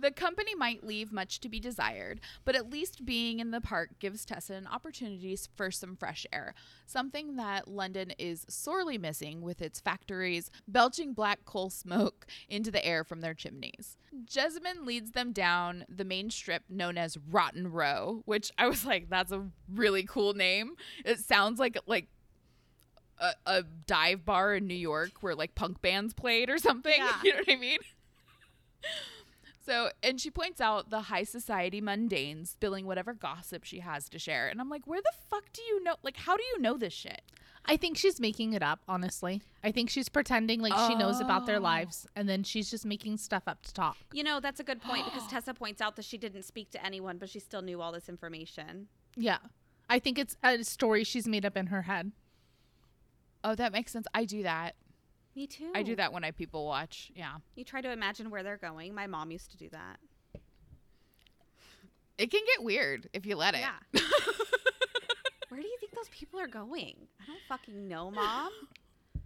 [0.04, 3.92] The company might leave much to be desired, but at least being in the park
[4.00, 6.54] gives Tessa an opportunity for some fresh air,
[6.86, 12.86] something that London is sorely missing with its factories belching black coal smoke into the
[12.86, 13.96] air from their chimneys.
[14.26, 19.10] Jessamine leads them down the main strip known as Rotten Row, which I was like,
[19.10, 20.76] that's a really cool name.
[21.06, 22.10] It sounds like like
[23.20, 26.92] a, a dive bar in New York where like punk bands played or something.
[26.98, 27.22] Yeah.
[27.24, 27.80] You know what I mean?
[29.66, 34.20] So, and she points out the high society mundanes spilling whatever gossip she has to
[34.20, 34.48] share.
[34.50, 35.96] And I'm like, where the fuck do you know?
[36.04, 37.22] Like, how do you know this shit?
[37.66, 39.42] I think she's making it up, honestly.
[39.64, 41.62] I think she's pretending like she knows about their Oh.
[41.62, 43.96] lives and then she's just making stuff up to talk.
[44.12, 46.86] You know, that's a good point because Tessa points out that she didn't speak to
[46.86, 48.88] anyone, but she still knew all this information.
[49.16, 49.38] Yeah.
[49.90, 52.12] I think it's a story she's made up in her head.
[53.46, 54.08] Oh, that makes sense.
[54.14, 54.76] I do that.
[55.36, 55.72] Me too.
[55.74, 57.12] I do that when I people watch.
[57.16, 57.34] Yeah.
[57.56, 58.94] You try to imagine where they're going.
[58.94, 59.98] My mom used to do that.
[62.18, 63.62] It can get weird if you let it.
[63.62, 64.02] Yeah.
[65.50, 66.96] Where do you think those people are going?
[67.22, 68.52] I don't fucking know, mom.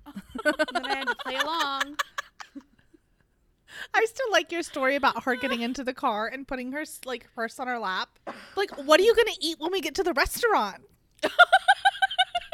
[0.05, 1.97] and then I had to play along.
[3.93, 7.27] I still like your story about her getting into the car and putting her like
[7.35, 8.09] purse on her lap.
[8.55, 10.81] Like, what are you gonna eat when we get to the restaurant?
[11.23, 11.29] I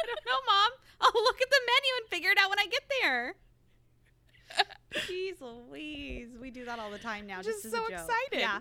[0.06, 0.70] don't know, mom.
[1.00, 3.34] I'll look at the menu and figure it out when I get there.
[5.08, 6.30] Jeez Louise.
[6.40, 7.42] We do that all the time now.
[7.42, 8.40] Just Just, so excited.
[8.40, 8.60] Yeah.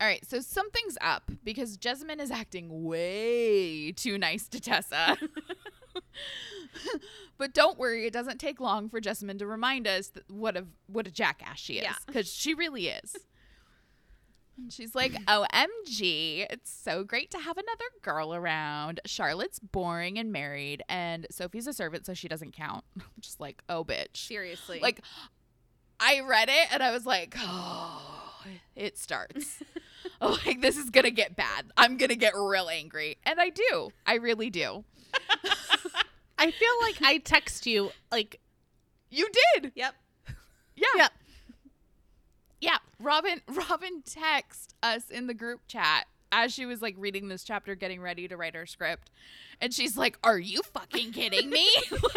[0.00, 5.18] All right, so something's up because Jessamine is acting way too nice to Tessa.
[7.38, 10.66] but don't worry, it doesn't take long for Jessamine to remind us that what a
[10.86, 11.94] what a jackass she is Yeah.
[12.06, 13.16] because she really is.
[14.62, 19.00] And she's like, "OMG, it's so great to have another girl around.
[19.06, 22.84] Charlotte's boring and married, and Sophie's a servant, so she doesn't count."
[23.20, 24.80] Just like, "Oh, bitch." Seriously.
[24.80, 25.02] Like,
[26.00, 28.42] I read it and I was like, oh,
[28.74, 29.62] it starts.
[30.22, 31.72] Oh, like, this is going to get bad.
[31.78, 33.16] I'm going to get real angry.
[33.24, 33.90] And I do.
[34.04, 34.84] I really do.
[36.38, 38.38] I feel like I text you like
[39.08, 39.72] You did.
[39.74, 39.94] Yep.
[40.76, 40.86] Yeah.
[40.96, 41.08] Yeah.
[42.60, 42.78] Yeah.
[42.98, 47.74] Robin, Robin text us in the group chat as she was like reading this chapter,
[47.74, 49.10] getting ready to write her script.
[49.60, 51.68] And she's like, Are you fucking kidding me?
[51.90, 52.02] like,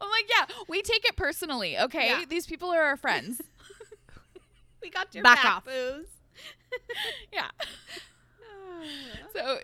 [0.00, 1.78] I'm like, Yeah, we take it personally.
[1.78, 2.06] Okay.
[2.08, 2.24] Yeah.
[2.28, 3.40] These people are our friends.
[4.82, 5.64] We got your Back back, off.
[5.64, 6.06] booze.
[7.32, 7.48] yeah.
[9.32, 9.58] So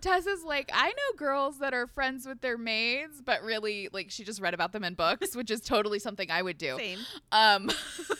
[0.00, 4.24] Tessa's like, I know girls that are friends with their maids, but really, like, she
[4.24, 6.76] just read about them in books, which is totally something I would do.
[6.78, 6.98] Same.
[7.32, 7.70] Um,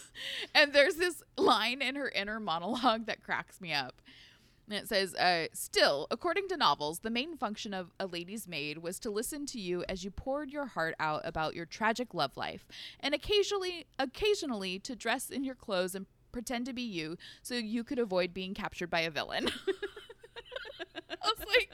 [0.55, 4.01] and there's this line in her inner monologue that cracks me up.
[4.69, 8.79] And it says, uh, Still, according to novels, the main function of a lady's maid
[8.79, 12.37] was to listen to you as you poured your heart out about your tragic love
[12.37, 12.69] life,
[13.01, 17.83] and occasionally, occasionally to dress in your clothes and pretend to be you so you
[17.83, 19.51] could avoid being captured by a villain.
[21.23, 21.71] I was like,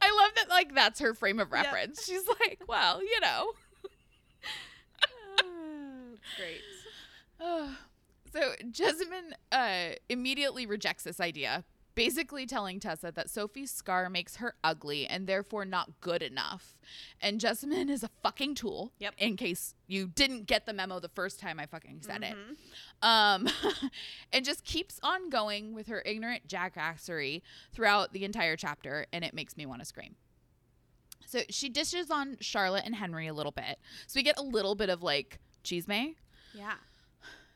[0.00, 2.04] I love that, like, that's her frame of reference.
[2.04, 3.52] She's like, well, you know.
[6.36, 6.60] Great.
[8.32, 11.64] so Jessamine uh, immediately rejects this idea,
[11.94, 16.76] basically telling Tessa that Sophie's scar makes her ugly and therefore not good enough.
[17.20, 18.92] And Jessamine is a fucking tool.
[18.98, 19.14] Yep.
[19.18, 22.36] In case you didn't get the memo the first time I fucking said it.
[22.36, 23.06] Mhm.
[23.06, 23.48] Um,
[24.32, 29.34] and just keeps on going with her ignorant jackassery throughout the entire chapter, and it
[29.34, 30.16] makes me want to scream.
[31.26, 33.78] So she dishes on Charlotte and Henry a little bit.
[34.06, 36.14] So we get a little bit of like cheese may.
[36.52, 36.74] Yeah.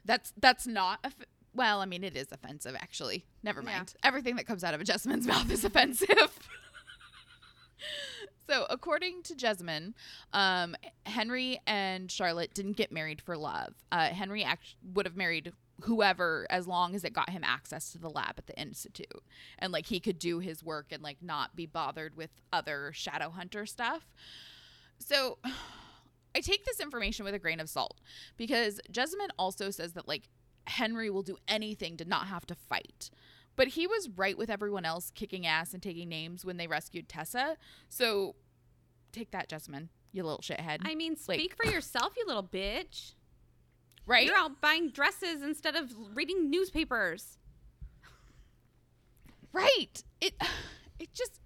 [0.05, 1.16] That's that's not off-
[1.58, 1.80] well.
[1.82, 3.26] I mean, it is offensive actually.
[3.42, 3.76] Never Yeah.
[3.78, 3.94] mind.
[4.02, 6.08] Everything that comes out of a Jessamine mouth is offensive.
[8.48, 9.94] so, according to Jessamine,
[10.32, 13.74] um, Henry and Charlotte didn't get married for love.
[13.92, 17.98] Uh, Henry act- would have married whoever as long as it got him access to
[17.98, 19.22] the lab at the institute
[19.60, 23.30] and like he could do his work and like not be bothered with other shadow
[23.30, 24.08] hunter stuff
[24.98, 25.38] so
[26.34, 28.00] i take this information with a grain of salt
[28.36, 30.24] because jessamine also says that like
[30.70, 33.11] henry will do anything to not have to fight
[33.57, 37.09] but he was right with everyone else kicking ass and taking names when they rescued
[37.09, 37.57] tessa
[37.88, 38.35] so
[39.12, 43.12] take that jessamine you little shithead I mean, Like- speak for yourself, you little bitch.
[44.07, 47.37] right You're out buying dresses instead of reading newspapers.
[49.52, 50.02] Right.
[50.20, 50.35] It
[50.98, 51.40] it just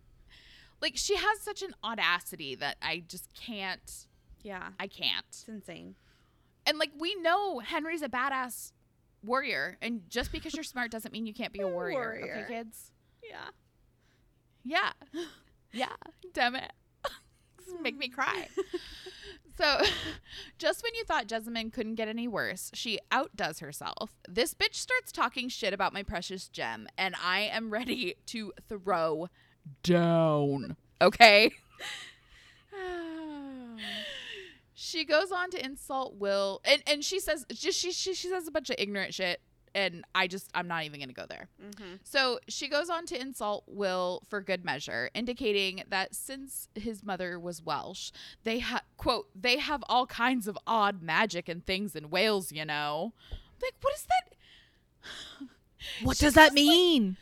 [0.80, 4.06] like she has such an audacity that I just can't
[4.42, 4.68] Yeah.
[4.78, 5.24] I can't.
[5.28, 5.96] It's insane.
[6.66, 8.72] And like we know Henry's a badass
[9.24, 11.94] warrior and just because you're smart doesn't mean you can't be a warrior.
[11.94, 12.44] Warrior.
[12.44, 12.92] Okay, kids?
[13.22, 13.48] Yeah.
[14.64, 14.92] Yeah.
[15.72, 15.96] Yeah.
[16.32, 16.72] Damn it.
[17.80, 18.48] Make me cry.
[19.56, 19.82] so,
[20.58, 24.12] just when you thought Jessamine couldn't get any worse, she outdoes herself.
[24.28, 29.28] This bitch starts talking shit about my precious Jem, and I am ready to throw
[29.82, 30.76] down.
[31.00, 31.52] Okay?
[34.82, 38.48] she goes on to insult Will, and, and she says just she, she she says
[38.48, 39.40] a bunch of ignorant shit,
[39.76, 41.46] and I just I'm not even gonna go there.
[41.64, 41.94] mm-hmm.
[42.02, 47.38] So she goes on to insult Will for good measure, indicating that since his mother
[47.38, 48.10] was Welsh,
[48.42, 52.50] they have quote they have all kinds of odd magic and things in Wales.
[52.50, 53.12] You know,
[53.62, 55.48] like what is that?
[56.02, 57.16] What She's does that just, like, mean?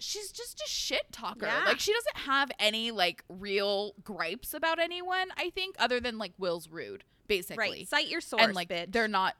[0.00, 1.46] She's just a shit talker.
[1.46, 1.64] Yeah.
[1.66, 5.28] Like she doesn't have any like real gripes about anyone.
[5.36, 7.56] I think other than like Will's rude, basically.
[7.58, 7.88] Right.
[7.88, 8.92] Cite your source, and like bitch.
[8.92, 9.36] they're not.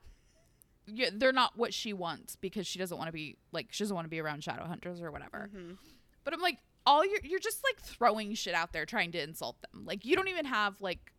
[0.87, 3.95] Yeah, they're not what she wants because she doesn't want to be like she doesn't
[3.95, 5.51] want to be around shadow hunters or whatever.
[5.55, 5.77] Mhm.
[6.25, 9.57] But I'm like, all you're you're just like throwing shit out there trying to insult
[9.63, 9.85] them.
[9.85, 11.13] Like you don't even have like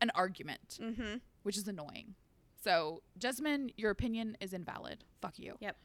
[0.00, 1.20] an argument, Mhm.
[1.42, 2.16] which is annoying.
[2.62, 5.04] So, Jessamine, your opinion is invalid.
[5.22, 5.56] Fuck you.
[5.60, 5.76] Yep.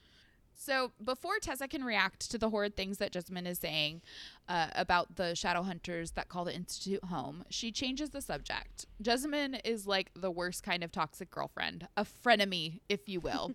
[0.63, 4.03] So, before Tessa can react to the horrid things that Jessamine is saying
[4.47, 8.85] uh, about the shadow hunters that call the Institute home, she changes the subject.
[9.01, 13.53] Jessamine is like the worst kind of toxic girlfriend, a frenemy, if you will.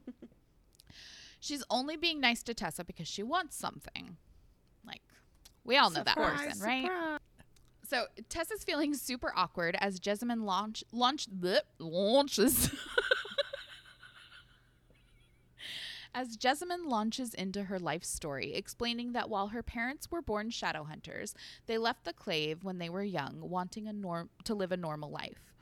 [1.38, 4.16] She's only being nice to Tessa because she wants something.
[4.85, 5.03] Like,
[5.62, 6.90] we all know that person, right?
[7.88, 12.69] So Tessa's feeling super awkward as Jessamine launch launch bleh, launches
[16.16, 20.83] as Jessamine launches into her life story, explaining that while her parents were born shadow
[20.83, 21.35] hunters,
[21.66, 25.11] they left the clave when they were young, wanting a norm to live a normal
[25.11, 25.52] life.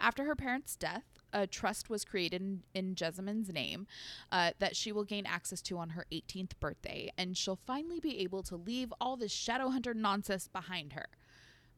[0.00, 3.86] After her parents' death, a trust was created in, in Jessamine's name
[4.32, 8.18] uh, that she will gain access to on her 18th birthday, and she'll finally be
[8.20, 11.06] able to leave all this shadow hunter nonsense behind her.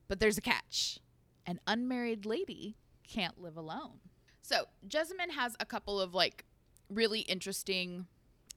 [0.07, 1.01] But there's a catch
[1.47, 3.99] an unmarried lady can't live alone.
[4.41, 6.45] So, Jessamine has a couple of like
[6.89, 8.07] really interesting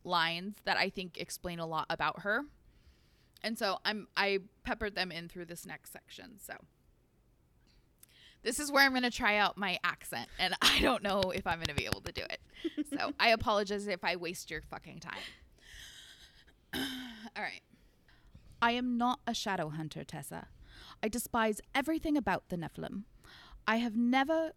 [0.03, 2.43] lines that I think explain a lot about her.
[3.43, 6.39] And so I'm I peppered them in through this next section.
[6.39, 6.53] So
[8.43, 11.45] this is where I'm going to try out my accent and I don't know if
[11.45, 12.39] I'm going to be able to do it.
[12.97, 15.13] So I apologize if I waste your fucking time.
[17.35, 17.61] All right.
[18.61, 20.47] I am not a shadow hunter, Tessa.
[21.03, 23.03] I despise everything about the Nephilim.
[23.67, 24.53] I have never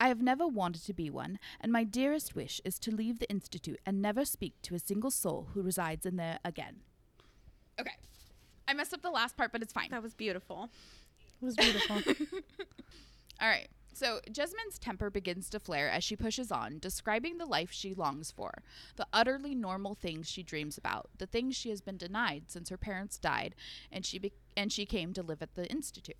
[0.00, 3.30] I have never wanted to be one, and my dearest wish is to leave the
[3.30, 6.76] Institute and never speak to a single soul who resides in there again.
[7.78, 7.92] Okay.
[8.66, 9.90] I messed up the last part, but it's fine.
[9.90, 10.70] That was beautiful.
[11.42, 11.96] It was beautiful.
[13.40, 13.68] All right.
[13.92, 18.30] So Jessamine temper begins to flare as she pushes on, describing the life she longs
[18.30, 18.62] for,
[18.96, 22.78] the utterly normal things she dreams about, the things she has been denied since her
[22.78, 23.54] parents died,
[23.92, 26.16] and she be- and she came to live at the institute.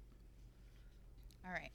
[1.46, 1.70] All right.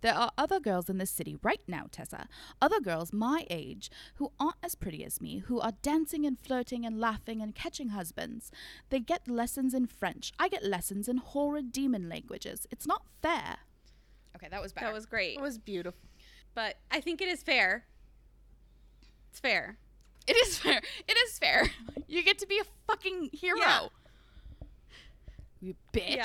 [0.00, 2.28] There are other girls in this city right now, Tessa.
[2.60, 6.84] Other girls my age who aren't as pretty as me, who are dancing and flirting
[6.84, 8.50] and laughing and catching husbands.
[8.90, 10.32] They get lessons in French.
[10.38, 12.66] I get lessons in horrid demon languages.
[12.70, 13.58] It's not fair.
[14.36, 14.86] Okay, that was better.
[14.86, 15.36] That was great.
[15.36, 15.98] it was beautiful.
[16.54, 17.84] But I think it is fair.
[19.30, 19.78] It's fair.
[20.26, 20.80] It is fair.
[21.06, 21.70] It is fair.
[22.10, 23.58] You get to be a fucking hero.
[23.58, 23.80] Yeah.
[25.60, 26.16] You bitch.
[26.16, 26.24] Yeah.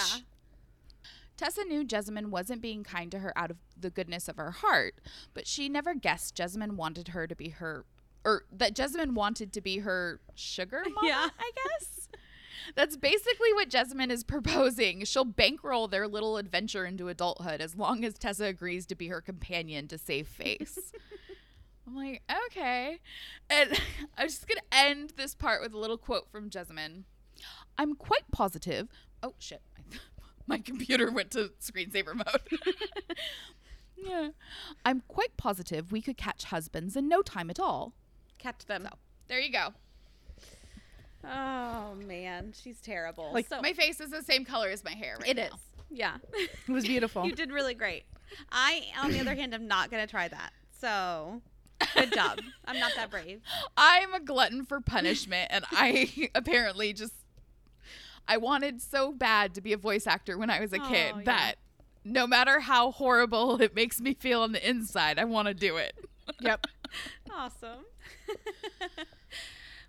[1.37, 4.95] Tessa knew Jessamine wasn't being kind to her out of the goodness of her heart,
[5.33, 7.85] but she never guessed Jessamine wanted her to be her,
[8.23, 11.29] or that Jessamine wanted to be her sugar mama, Yeah.
[11.39, 12.07] I guess.
[12.75, 15.03] That's basically what Jessamine is proposing.
[15.05, 19.19] She'll bankroll their little adventure into adulthood as long as Tessa agrees to be her
[19.19, 20.77] companion to save face.
[21.87, 22.99] I'm like, okay.
[23.49, 23.77] And
[24.17, 27.03] I'm just going to end this part with a little quote from Jessamine.
[27.77, 28.87] I'm quite positive.
[29.21, 29.61] Oh, shit.
[30.47, 32.59] My computer went to screensaver mode.
[33.97, 34.29] yeah.
[34.85, 37.93] I'm quite positive we could catch husbands in no time at all.
[38.39, 38.83] Catch them.
[38.89, 39.69] So, there you go.
[41.25, 43.31] Oh man, she's terrible.
[43.33, 45.43] Like, so My face is the same color as my hair right it now.
[45.45, 45.51] is.
[45.89, 46.17] Yeah.
[46.33, 47.25] It was beautiful.
[47.25, 48.03] you did really great.
[48.51, 50.51] I, on the other hand, am not gonna try that.
[50.81, 51.41] So,
[51.95, 52.39] good job.
[52.65, 53.41] I'm not that brave.
[53.77, 57.13] I'm a glutton for punishment, and I apparently just
[58.27, 61.17] I wanted so bad to be a voice actor when I was a kid Oh,
[61.19, 61.23] yeah.
[61.25, 61.55] that
[62.05, 65.77] no matter how horrible it makes me feel on the inside, I want to do
[65.77, 65.93] it.
[66.41, 66.65] yep.
[67.31, 67.85] Awesome.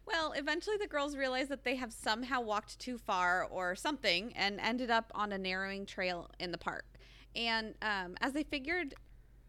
[0.07, 4.61] Well, eventually the girls realize that they have somehow walked too far or something and
[4.61, 6.85] ended up on a narrowing trail in the park.
[7.35, 8.95] And um, as they figured,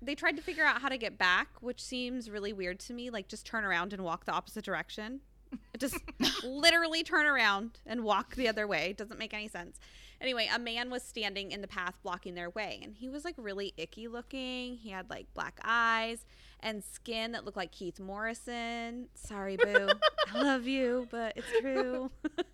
[0.01, 3.09] they tried to figure out how to get back, which seems really weird to me.
[3.09, 5.19] Like, just turn around and walk the opposite direction.
[5.77, 5.97] Just
[6.43, 8.89] literally turn around and walk the other way.
[8.91, 9.79] It Doesn't make any sense.
[10.21, 13.35] Anyway, a man was standing in the path blocking their way, and he was like
[13.37, 14.77] really icky looking.
[14.77, 16.25] He had like black eyes
[16.61, 19.07] and skin that looked like Keith Morrison.
[19.13, 19.89] Sorry, boo.
[20.33, 22.11] I love you, but it's true.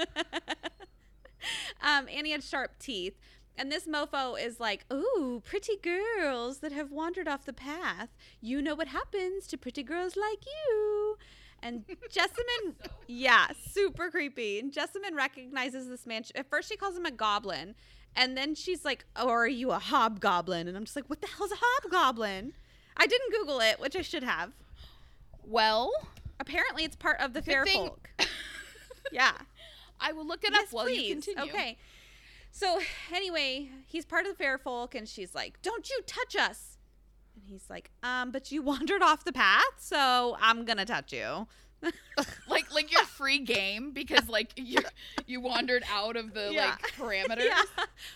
[1.82, 3.18] um, and he had sharp teeth.
[3.58, 8.10] And this mofo is like, Ooh, pretty girls that have wandered off the path.
[8.42, 11.18] You know what happens to pretty girls like you.
[11.64, 12.76] And Jessamine,
[13.08, 14.60] yeah, super creepy.
[14.60, 16.24] And Jessamine recognizes this man.
[16.36, 17.76] At first, she calls him a goblin.
[18.16, 20.68] And then she's like, oh, are you a hobgoblin?
[20.68, 22.54] And I'm just like, what the hell's a hobgoblin?
[22.98, 24.52] I didn't Google it, which I should have.
[25.46, 25.92] Well,
[26.40, 28.10] Apparently, it's part of the fair thing- folk.
[29.12, 29.34] yeah.
[30.00, 31.44] I will look it Yes, up while you continue.
[31.54, 31.78] Okay.
[32.52, 32.80] So
[33.14, 36.71] anyway, he's part of the fair folk, and she's like, "Don't you touch us!"
[37.36, 41.48] And he's like, "Um, but you wandered off the path, so I'm gonna touch you."
[42.48, 44.80] Like like your free game because like you
[45.26, 46.76] you wandered out of the Yeah.
[46.80, 47.46] like parameters.
[47.46, 47.64] Yeah.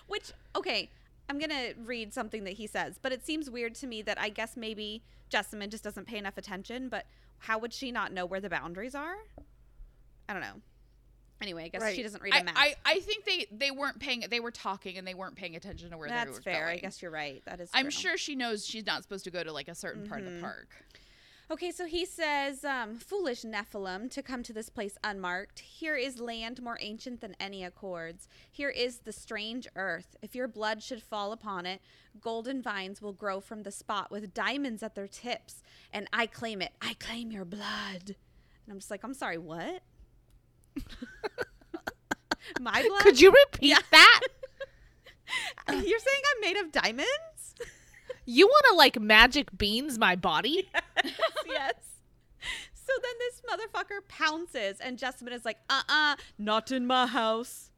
[0.07, 0.91] Which okay,
[1.29, 4.29] I'm gonna read something that he says, but it seems weird to me that I
[4.29, 6.89] guess maybe Jessamine just doesn't pay enough attention.
[6.89, 7.05] But
[7.39, 9.15] how would she not know where the boundaries are?
[10.29, 10.61] I don't know.
[11.41, 12.55] Anyway, I guess she doesn't read I, a map.
[12.57, 15.89] I, I think they, they weren't paying they were talking and they weren't paying attention
[15.91, 16.67] to where they That's were fair.
[16.67, 17.43] I guess you're right.
[17.45, 17.69] That is.
[17.73, 17.91] I'm true.
[17.91, 20.39] sure she knows she's not supposed to go to like a certain part of the
[20.39, 20.69] park.
[21.51, 25.59] Okay, so he says, um, Foolish Nephilim, to come to this place unmarked.
[25.59, 28.27] Here is land more ancient than any accords.
[28.51, 30.15] Here is the strange earth.
[30.23, 31.81] If your blood should fall upon it,
[32.19, 35.61] golden vines will grow from the spot with diamonds at their tips.
[35.93, 36.71] And I claim it.
[36.81, 38.07] I claim your blood.
[38.07, 39.83] And I'm just like, I'm sorry, what?
[42.59, 43.01] My blood?
[43.01, 43.79] Could you repeat Yeah.
[43.91, 44.19] that?
[45.69, 47.55] You're saying I'm made of diamonds?
[48.25, 50.69] You want to like magic beans my body?
[51.47, 51.73] yes.
[52.73, 57.71] So then this motherfucker pounces, and Jessamine is like, uh uh not in my house.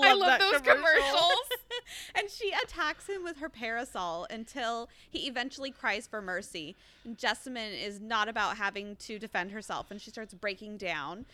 [0.00, 0.76] I love those commercial.
[0.76, 1.48] commercials.
[2.14, 6.76] and she attacks him with her parasol until he eventually cries for mercy.
[7.04, 11.26] And Jessamine is not about having to defend herself, and she starts breaking down.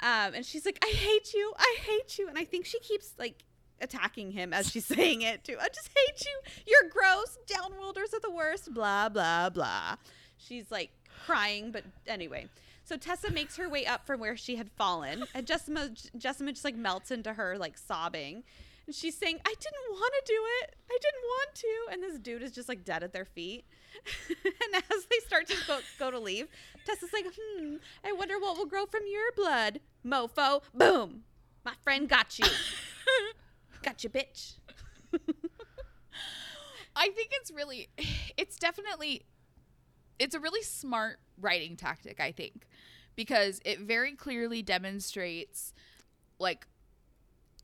[0.00, 1.52] Um, and she's like, I hate you.
[1.56, 2.28] I hate you.
[2.28, 3.44] And I think she keeps like
[3.80, 5.56] attacking him as she's saying it too.
[5.60, 6.40] I just hate you.
[6.66, 7.38] You're gross.
[7.46, 8.72] Downworlders are the worst.
[8.74, 9.96] Blah, blah, blah.
[10.36, 10.90] She's like
[11.26, 12.48] crying, but anyway.
[12.84, 16.64] So Tessa makes her way up from where she had fallen, and Jessima, Jessamine just
[16.64, 18.44] like melts into her, like sobbing.
[18.86, 20.76] And she's saying, I didn't want to do it.
[20.90, 21.92] I didn't want to.
[21.92, 23.64] And this dude is just like dead at their feet.
[24.44, 26.48] and as they start to go, go to leave,
[26.84, 29.80] Tessa's like, hmm, I wonder what will grow from your blood.
[30.06, 30.60] Mofo.
[30.74, 31.22] Boom.
[31.64, 32.44] My friend got you.
[33.82, 34.56] got you, bitch.
[36.96, 37.88] I think it's really
[38.36, 39.22] it's definitely
[40.18, 42.66] it's a really smart writing tactic, I think,
[43.16, 45.72] because it very clearly demonstrates
[46.38, 46.66] like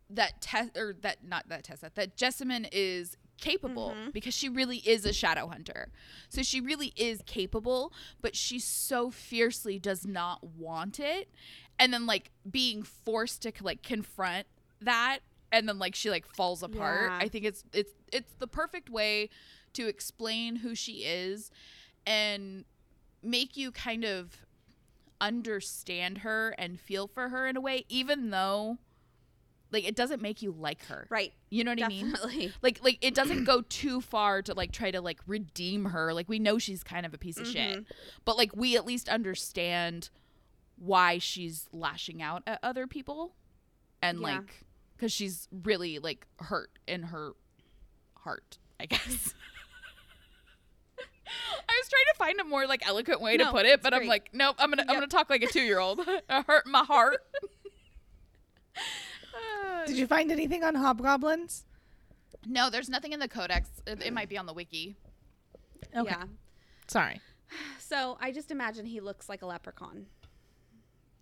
[0.08, 4.12] that Tess or that not that Tessa that Jessamine is capable Mhm.
[4.12, 5.90] because she really is a shadow hunter.
[6.28, 11.30] So she really is capable, but she so fiercely does not want it.
[11.78, 14.46] And then like being forced to like confront
[14.82, 15.20] that
[15.52, 17.10] and then like she like falls apart.
[17.10, 17.18] Yeah.
[17.22, 19.30] I think it's it's it's the perfect way
[19.74, 21.50] to explain who she is
[22.10, 22.64] and
[23.22, 24.44] make you kind of
[25.20, 28.78] understand her and feel for her in a way even though
[29.70, 31.06] like it doesn't make you like her.
[31.10, 31.32] Right.
[31.48, 32.10] You know what I mean?
[32.10, 32.52] Definitely.
[32.62, 36.28] like like it doesn't go too far to like try to like redeem her like
[36.28, 37.74] we know she's kind of a piece of mm-hmm.
[37.74, 37.84] shit
[38.24, 40.10] but like we at least understand
[40.76, 43.34] why she's lashing out at other people
[44.02, 44.26] and Yeah.
[44.26, 44.64] like
[44.96, 47.32] because she's really like hurt in her
[48.16, 49.34] heart i guess
[51.68, 53.94] i was trying to find a more like eloquent way to put it it's but
[53.94, 57.22] i'm like nope i'm gonna i'm gonna talk like a two-year-old i hurt my heart
[58.76, 61.64] uh, Did you find anything on hobgoblins?
[62.46, 64.96] no there's nothing in the codex it, it might be on the wiki
[65.96, 66.10] Okay.
[66.10, 66.24] Yeah.
[66.86, 67.20] Sorry.
[67.80, 70.06] So I just imagine he looks like a leprechaun.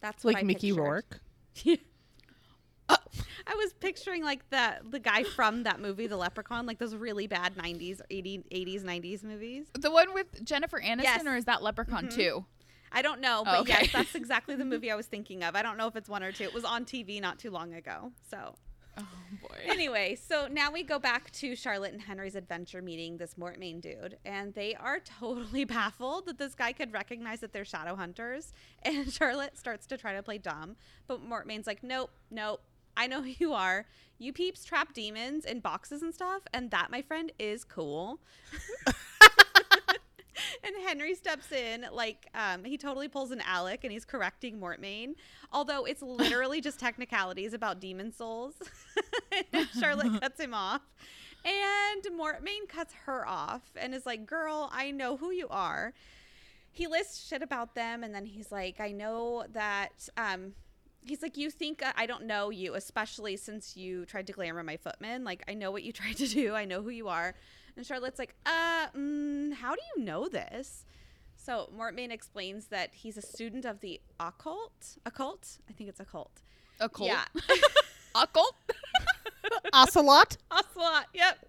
[0.03, 0.83] That's what Like I Mickey pictured.
[0.85, 1.21] Rourke.
[3.47, 7.27] I was picturing like the the guy from that movie, The Leprechaun, like those really
[7.27, 9.67] bad '90s, 80, 80s, '90s movies.
[9.79, 11.27] the one with jennifer aniston Yes.
[11.27, 12.15] or is that leprechaun Mhm.
[12.15, 12.45] 2
[12.91, 13.73] I don't know, Oh, but okay.
[13.83, 15.55] yes, that's exactly the movie I was thinking of.
[15.55, 16.45] I don't know if it's one or two.
[16.45, 18.55] It was on TV not too long ago, so
[19.01, 19.07] Oh
[19.41, 19.59] boy.
[19.65, 24.19] Anyway, so now we go back to Charlotte and Henry's adventure meeting this Mortmain dude,
[24.25, 28.53] and they are totally baffled that this guy could recognize that they're shadow hunters.
[28.83, 30.75] And Charlotte starts to try to play dumb,
[31.07, 32.61] but Mortmain's like, "Nope, nope.
[32.99, 33.87] I know who you are.
[34.19, 38.19] You peeps trap demons in boxes and stuff, and that, my friend, is cool."
[40.65, 45.15] and Henry steps in like um, he totally pulls an Alec and he's correcting Mortmain,
[45.53, 48.55] although it's literally just technicalities about demon souls.
[49.79, 50.83] Charlotte cuts him off,
[51.45, 55.93] and Mortmain cuts her off and is like, "Girl, I know who you are."
[56.73, 60.55] He lists shit about them, and then he's like, "I know that." Um,
[61.09, 64.63] he's like, "You think uh, I don't know you, especially since you tried to glamour
[64.63, 65.25] my footman.
[65.25, 66.55] Like, I know what you tried to do.
[66.55, 67.35] I know who you are."
[67.79, 70.85] And Charlotte's like, uh, mm, how do you know this?
[71.37, 74.99] So Mortmain explains that he's a student of the occult.
[75.07, 75.59] Occult?
[75.71, 76.43] I think it's occult.
[76.81, 77.09] Occult.
[77.09, 77.25] Yeah.
[78.17, 78.57] Occult.
[79.73, 80.39] Ocelot.
[80.51, 81.07] Ocelot.
[81.15, 81.47] Yep.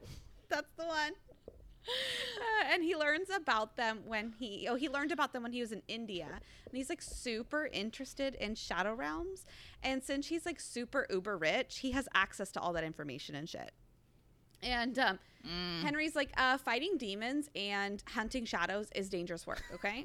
[0.50, 1.14] That's the one.
[2.38, 5.62] Uh, and he learns about them when he oh he learned about them when he
[5.62, 9.46] was in India and he's like super interested in shadow realms
[9.84, 13.50] and since he's like super uber rich he has access to all that information and
[13.50, 13.72] shit
[14.62, 15.84] and um, Mm.
[15.84, 20.04] Henry's like, uh, fighting demons and hunting shadows is dangerous work, okay?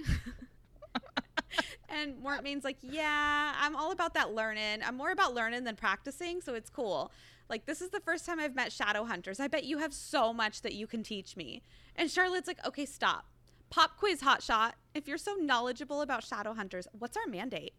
[1.88, 4.80] and Mortmain's like, yeah, I'm all about that learning.
[4.84, 7.10] I'm more about learning than practicing, so it's cool.
[7.48, 9.38] Like, this is the first time I've met shadow hunters.
[9.38, 11.62] I bet you have so much that you can teach me.
[11.96, 13.26] And Charlotte's like, okay, stop.
[13.70, 14.72] Pop quiz, hotshot.
[14.94, 17.74] If you're so knowledgeable about shadow hunters, what's our mandate?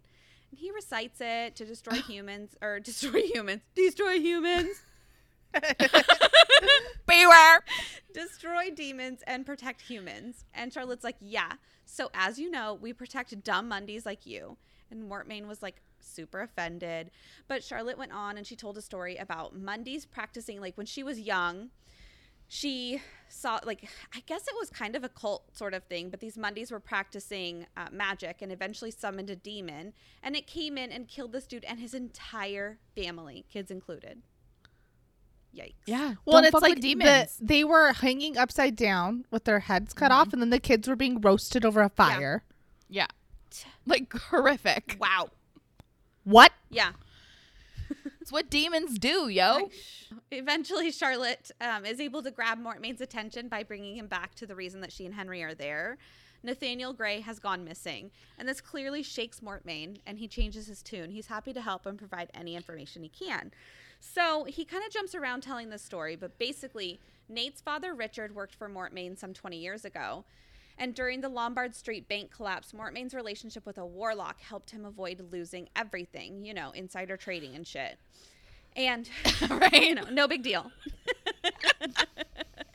[0.51, 4.82] And he recites it to destroy humans, or destroy humans, destroy humans.
[7.07, 7.63] Beware.
[8.13, 10.43] destroy demons and protect humans.
[10.53, 11.53] And Charlotte's like, yeah.
[11.86, 14.57] So as you know, we protect dumb Mundies like you.
[14.91, 17.11] And Mortmain was like super offended.
[17.47, 21.03] But Charlotte went on and she told a story about Mundies practicing like when she
[21.03, 21.69] was young.
[22.47, 26.19] She saw like I guess it was kind of a cult sort of thing, but
[26.19, 30.91] these Mundies were practicing uh, magic and eventually summoned a demon, and it came in
[30.91, 34.21] and killed this dude and his entire family, kids included.
[35.57, 35.73] Yikes!
[35.87, 36.15] Yeah.
[36.25, 37.37] Well, don't it's like with the, demons.
[37.41, 40.15] they were hanging upside down with their heads cut Mhm.
[40.15, 42.43] off, and then the kids were being roasted over a fire.
[42.89, 43.07] yeah.
[43.87, 44.97] Like horrific.
[44.99, 45.29] Wow.
[46.26, 46.51] What?
[46.69, 46.91] Yeah.
[48.21, 49.69] It's what demons do, yo.
[50.32, 54.55] Eventually, Charlotte um, is able to grab Mortmain's attention by bringing him back to the
[54.55, 55.99] reason that she and Henry are there.
[56.41, 58.09] Nathaniel Gray has gone missing,
[58.39, 61.11] and this clearly shakes Mortmain, and he changes his tune.
[61.11, 63.51] He's happy to help and provide any information he can.
[63.99, 66.99] So he kind of jumps around telling the story, but basically,
[67.30, 70.26] Nate's father, Richard, worked for Mortmain some 20 years ago.
[70.78, 75.26] And during the Lombard Street bank collapse, Mortmain's relationship with a warlock helped him avoid
[75.32, 77.97] losing everything, you know, insider trading and shit.
[78.76, 79.09] And,
[79.49, 79.84] Right.
[79.84, 80.71] you know, no big deal.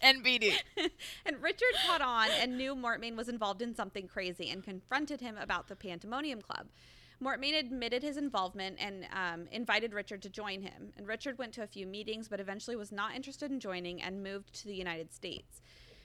[0.03, 0.53] NBD.
[1.27, 5.37] and Richard caught on and knew Mortmain was involved in something crazy and confronted him
[5.37, 6.67] about the Pandemonium Club.
[7.23, 10.95] Mortmain admitted his involvement and um, invited Richard to join him.
[10.97, 14.23] And Richard went to a few meetings, but eventually was not interested in joining and
[14.23, 15.61] moved to the United States.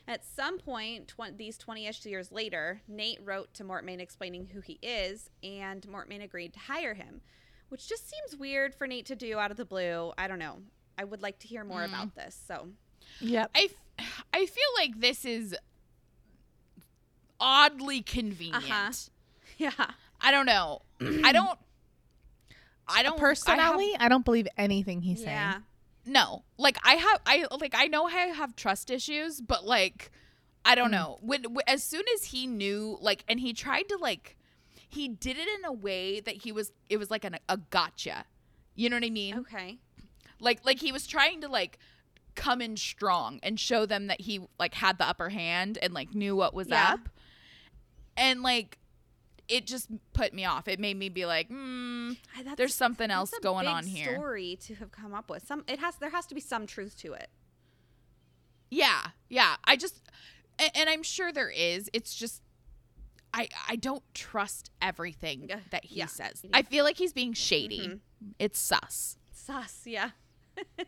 [0.07, 4.61] At some point, tw- these 20 ish years later, Nate wrote to Mortmain explaining who
[4.61, 7.21] he is, and Mortmain agreed to hire him,
[7.69, 10.13] which just seems weird for Nate to do out of the blue.
[10.17, 10.59] I don't know.
[10.97, 11.87] I would like to hear more Mm.
[11.89, 12.39] about this.
[12.47, 12.69] So,
[13.19, 13.51] Yep.
[13.55, 15.55] I, f- I feel like this is
[17.39, 18.69] oddly convenient.
[18.69, 18.91] Uh-huh.
[19.57, 19.71] yeah.
[20.21, 20.81] I don't know.
[21.23, 21.59] I don't.
[22.87, 25.53] I don't Personally, I have, I, don't believe anything he's yeah.
[25.53, 25.63] saying.
[26.05, 27.19] No, like I have.
[27.25, 27.73] I like.
[27.75, 30.11] I know I have trust issues, but like,
[30.63, 30.91] I don't Mm.
[30.91, 31.17] know.
[31.21, 34.35] When, when as soon as he knew, like, and he tried to like,
[34.87, 36.71] he did it in a way that he was.
[36.89, 38.25] It was like an, a gotcha.
[38.75, 39.35] You know what I mean?
[39.39, 39.77] Okay.
[40.39, 41.79] like like he was trying to like
[42.35, 46.13] come in strong and show them that he like had the upper hand and like
[46.13, 46.93] knew what was Yeah.
[46.93, 47.09] up
[48.17, 48.77] and like
[49.47, 53.31] it just put me off it made me be like mm, that's- there's something else
[53.41, 55.63] going on here Story to have come up with some.
[55.67, 55.95] It has.
[55.97, 57.29] There has to be some truth to it.
[58.69, 60.01] yeah yeah i just
[60.57, 62.41] and, and i'm sure there is it's just
[63.33, 66.05] i i don't trust everything that he yeah.
[66.07, 67.99] says i feel like he's being shady Mhm.
[68.39, 69.81] it's sus Sus.
[69.85, 70.09] Yeah.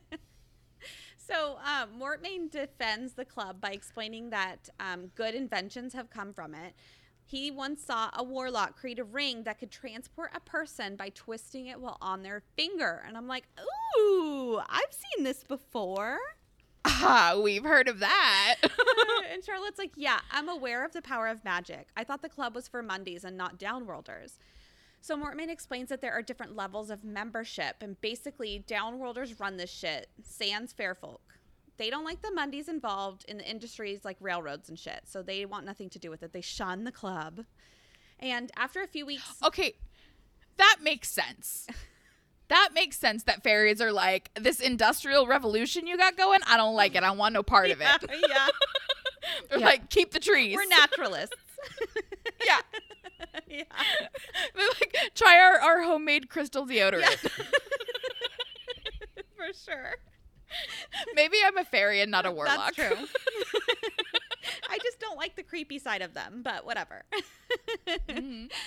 [1.18, 6.56] so um, Mortmain defends the club by explaining that um, good inventions have come from
[6.56, 6.74] it.
[7.30, 11.68] He once saw a warlock create a ring that could transport a person by twisting
[11.68, 13.04] it while on their finger.
[13.06, 13.44] And I'm like,
[14.00, 16.20] ooh, I've seen this before.
[16.86, 18.56] ah we've heard of that
[19.32, 21.90] and Charlotte's like, Yeah, I'm aware of the power of magic.
[21.98, 24.38] I thought the club was for Mundies and not downworlders.
[25.02, 29.70] So Mortmain explains that there are different levels of membership, and basically, downworlders run this
[29.70, 30.10] shit.
[30.24, 31.37] Sans Fairfolk.
[31.78, 35.46] They don't like the Mundies involved in the industries like railroads and shit, so they
[35.46, 36.34] want nothing to do with it.
[36.34, 37.46] They shun the club.
[38.20, 39.74] And after a few weeks, Okay,
[40.58, 41.68] that makes sense.
[42.50, 46.40] That makes sense that fairies are like this industrial revolution you got going.
[46.48, 47.04] I don't like it.
[47.04, 47.88] I want no part of it.
[48.30, 48.48] yeah,
[49.50, 49.66] They're Yeah.
[49.66, 50.56] like keep the trees.
[50.56, 51.36] we're naturalists.
[52.46, 52.60] yeah.
[53.50, 53.64] yeah.
[54.56, 57.18] They're like try our, our homemade crystal deodorant.
[59.36, 59.96] For sure.
[61.16, 62.76] Maybe I'm a fairy and not a warlock.
[62.76, 62.98] That's true.
[64.70, 67.04] I just don't like the creepy side of them, but whatever.
[68.10, 68.52] Mhm.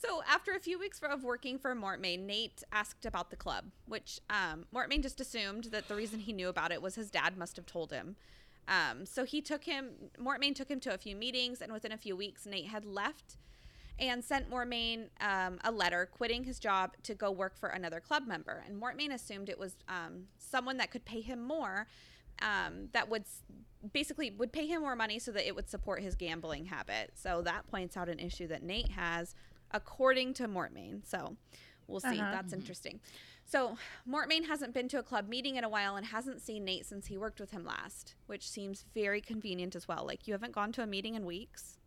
[0.00, 4.20] So after a few weeks of working for Mortmain, Nate asked about the club, which
[4.30, 7.56] um, Mortmain just assumed that the reason he knew about it was his dad must
[7.56, 8.14] have told him.
[8.68, 11.96] Um, so he took him, Mortmain took him to a few meetings, and within a
[11.96, 13.38] few weeks, Nate had left
[13.98, 18.26] and sent Mortmain um, a letter quitting his job to go work for another club
[18.26, 18.62] member.
[18.66, 21.86] And Mortmain assumed it was um, someone that could pay him more,
[22.40, 23.42] um, that would s-
[23.92, 27.12] basically would pay him more money so that it would support his gambling habit.
[27.14, 29.34] So that points out an issue that Nate has,
[29.72, 31.04] according to Mortmain.
[31.04, 31.36] So
[31.88, 32.20] we'll see.
[32.20, 32.30] Uh-huh.
[32.32, 33.00] That's interesting.
[33.44, 33.78] So
[34.08, 37.06] Mortmain hasn't been to a club meeting in a while and hasn't seen Nate since
[37.06, 40.04] he worked with him last, which seems very convenient as well.
[40.06, 41.78] Like you haven't gone to a meeting in weeks.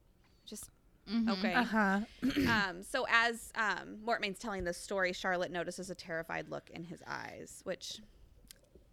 [0.45, 0.69] Just
[1.11, 1.29] Mhm.
[1.39, 1.53] okay.
[1.53, 1.99] Uh huh.
[2.49, 7.01] um, so as um, Mortmain's telling this story, Charlotte notices a terrified look in his
[7.07, 7.99] eyes, which.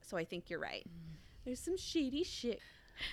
[0.03, 0.87] So I think you're right.
[1.45, 2.61] There's some shady shit.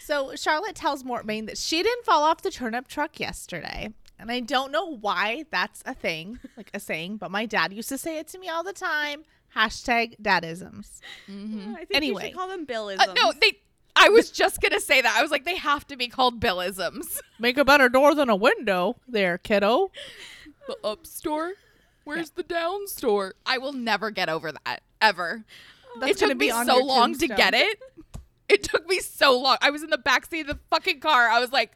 [0.02, 3.90] So Charlotte tells Mortmain that she didn't fall off the turnip truck yesterday.
[4.18, 7.90] And I don't know why that's a thing, like a saying, but my dad used
[7.90, 9.24] to say it to me all the time.
[9.56, 11.00] Hashtag dadisms.
[11.30, 11.74] Mhm.
[11.76, 12.24] I think Anyway.
[12.24, 13.00] you should call them Billisms.
[13.10, 13.60] Uh, no, they.
[13.96, 15.16] I was just gonna say that.
[15.18, 17.20] I was like, they have to be called Billisms.
[17.40, 19.92] Make a better door than a window there, kiddo.
[20.68, 21.54] The up store.
[22.04, 23.34] Where's the down store?
[23.46, 25.44] I will never get over that ever.
[26.00, 27.80] That's it took gonna be me on so your long to get it.
[28.48, 29.58] It took me so long.
[29.62, 31.30] I was in the backseat of the fucking car.
[31.30, 31.72] I was like,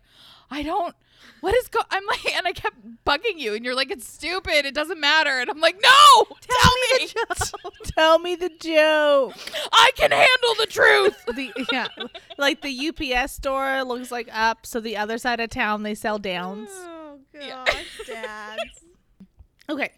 [0.51, 0.95] I don't.
[1.41, 1.79] What is go?
[1.89, 4.65] I'm like, and I kept bugging you, and you're like, it's stupid.
[4.65, 5.39] It doesn't matter.
[5.39, 7.05] And I'm like, no, tell me.
[7.07, 7.73] the joke.
[7.95, 9.33] Tell me the joke.
[9.71, 11.25] I can handle the truth.
[11.27, 11.87] The yeah,
[12.37, 16.19] like the UPS store looks like up, so the other side of town they sell
[16.19, 16.69] downs.
[16.71, 17.63] Oh Yeah.
[17.65, 18.61] gosh, dads.
[19.69, 19.91] Okay.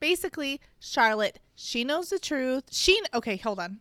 [0.00, 2.64] Basically, Charlotte, she knows the truth.
[2.70, 3.80] She okay, hold on.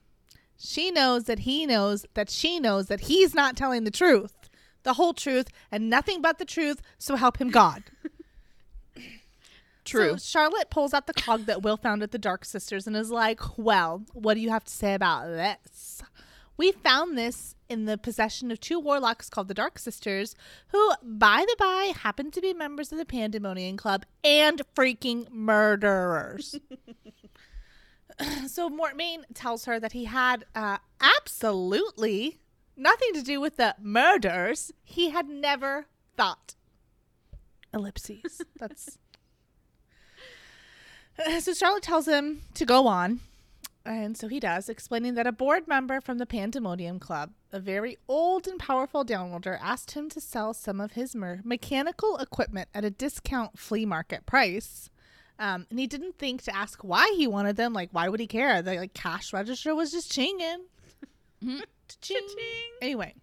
[0.58, 4.34] She knows that he knows that she knows that he's not telling the truth.
[4.86, 7.84] The whole truth and nothing but the truth, so help him God.
[9.84, 10.12] True.
[10.14, 13.12] So Charlotte pulls out the cog that Will found at the Dark Sisters and is
[13.12, 16.02] like, Well, what do you have to say about this?
[16.58, 20.36] We found this in the possession of two warlocks called the Dark Sisters,
[20.70, 26.58] who, by the by, happen to be members of the Pandemonium Club and freaking murderers.
[28.48, 32.40] so Mortmain tells her that he had uh, absolutely
[32.78, 34.72] nothing to do with the murders.
[34.84, 36.56] He had never thought.
[37.74, 38.42] Ellipses.
[38.60, 38.98] That's.
[41.40, 43.22] So Charlotte tells him to go on.
[43.86, 47.98] And so he does, explaining that a board member from the Pandemonium Club, a very
[48.10, 52.84] old and powerful Downworlder, asked him to sell some of his mer- mechanical equipment at
[52.84, 54.90] a discount flea market price.
[55.38, 57.74] Um, and he didn't think to ask why he wanted them.
[57.74, 58.62] Like, why would he care?
[58.62, 60.64] The like cash register was just chinging.
[61.44, 61.62] Mhm.
[61.88, 62.28] Cha-ching.
[62.82, 63.14] Anyway,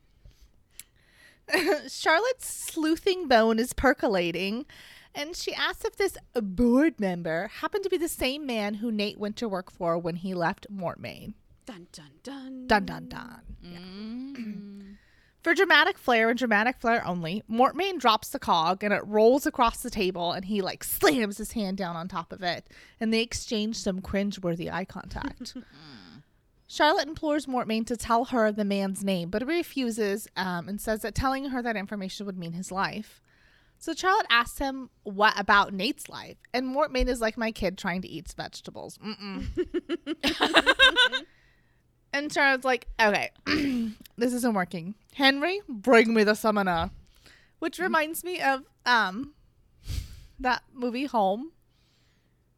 [1.89, 4.67] Charlotte's sleuthing bone is percolating,
[5.15, 9.19] and she asks if this board member happened to be the same man who Nate
[9.19, 11.35] went to work for when he left Mortmain.
[11.67, 12.67] Dun dun dun.
[12.67, 13.41] Dun dun dun.
[13.65, 14.97] Mm.
[15.43, 19.83] For dramatic flair and dramatic flair only, Mortmain drops the cog and it rolls across
[19.83, 22.69] the table and he like slams his hand down on top of it
[23.01, 25.55] and they exchange some cringeworthy eye contact.
[26.73, 31.03] Charlotte implores Mortmain to tell her the man's name, but he refuses um, and says
[31.03, 33.21] that telling her that information would mean his life.
[33.77, 38.01] So Charlotte asks him what about Nate's life, and Mortmain is like my kid trying
[38.01, 38.99] to eat vegetables.
[39.05, 39.45] Mm-mm.
[42.15, 43.33] and Charlotte's like, okay,
[44.17, 44.95] this isn't working.
[45.13, 46.91] Henry, bring me the summoner.
[47.59, 49.35] Which reminds me of um
[50.41, 51.53] that movie Home.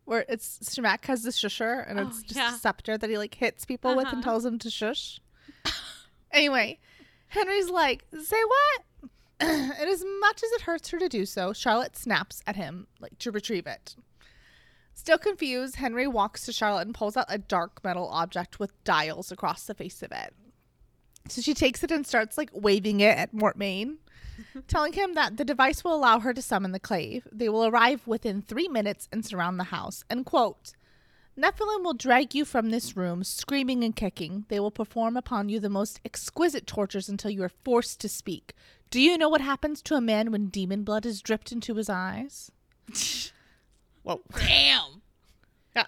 [0.04, 2.54] Where it's Smek has the shusher and Oh, it's just yeah.
[2.54, 4.22] a scepter that he like hits people with and Uh-huh.
[4.22, 5.20] tells them to shush.
[6.32, 6.78] anyway,
[7.28, 9.10] Henry's like, say what?
[9.40, 13.18] and as much as it hurts her to do so, Charlotte snaps at him like
[13.18, 13.96] to retrieve it.
[14.94, 19.32] Still confused, Henry walks to Charlotte and pulls out a dark metal object with dials
[19.32, 20.34] across the face of it.
[21.28, 23.96] So she takes it and starts like waving it at Mortmain.
[24.68, 27.26] Telling him that the device will allow her to summon the clave.
[27.30, 30.04] They will arrive within three minutes and surround the house.
[30.08, 30.72] And quote,
[31.36, 34.44] Nephilim will drag you from this room, screaming and kicking.
[34.48, 38.54] They will perform upon you the most exquisite tortures until you are forced to speak.
[38.90, 41.90] Do you know what happens to a man when demon blood is dripped into his
[41.90, 42.52] eyes?
[44.04, 44.20] Whoa.
[44.38, 45.02] Damn.
[45.74, 45.86] Yeah.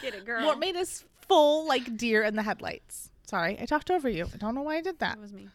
[0.00, 0.42] Get it, girl.
[0.42, 3.10] Mortmain is full like deer in the headlights.
[3.26, 4.26] Sorry, I talked over you.
[4.32, 5.16] I don't know why I did that.
[5.16, 5.48] It was me.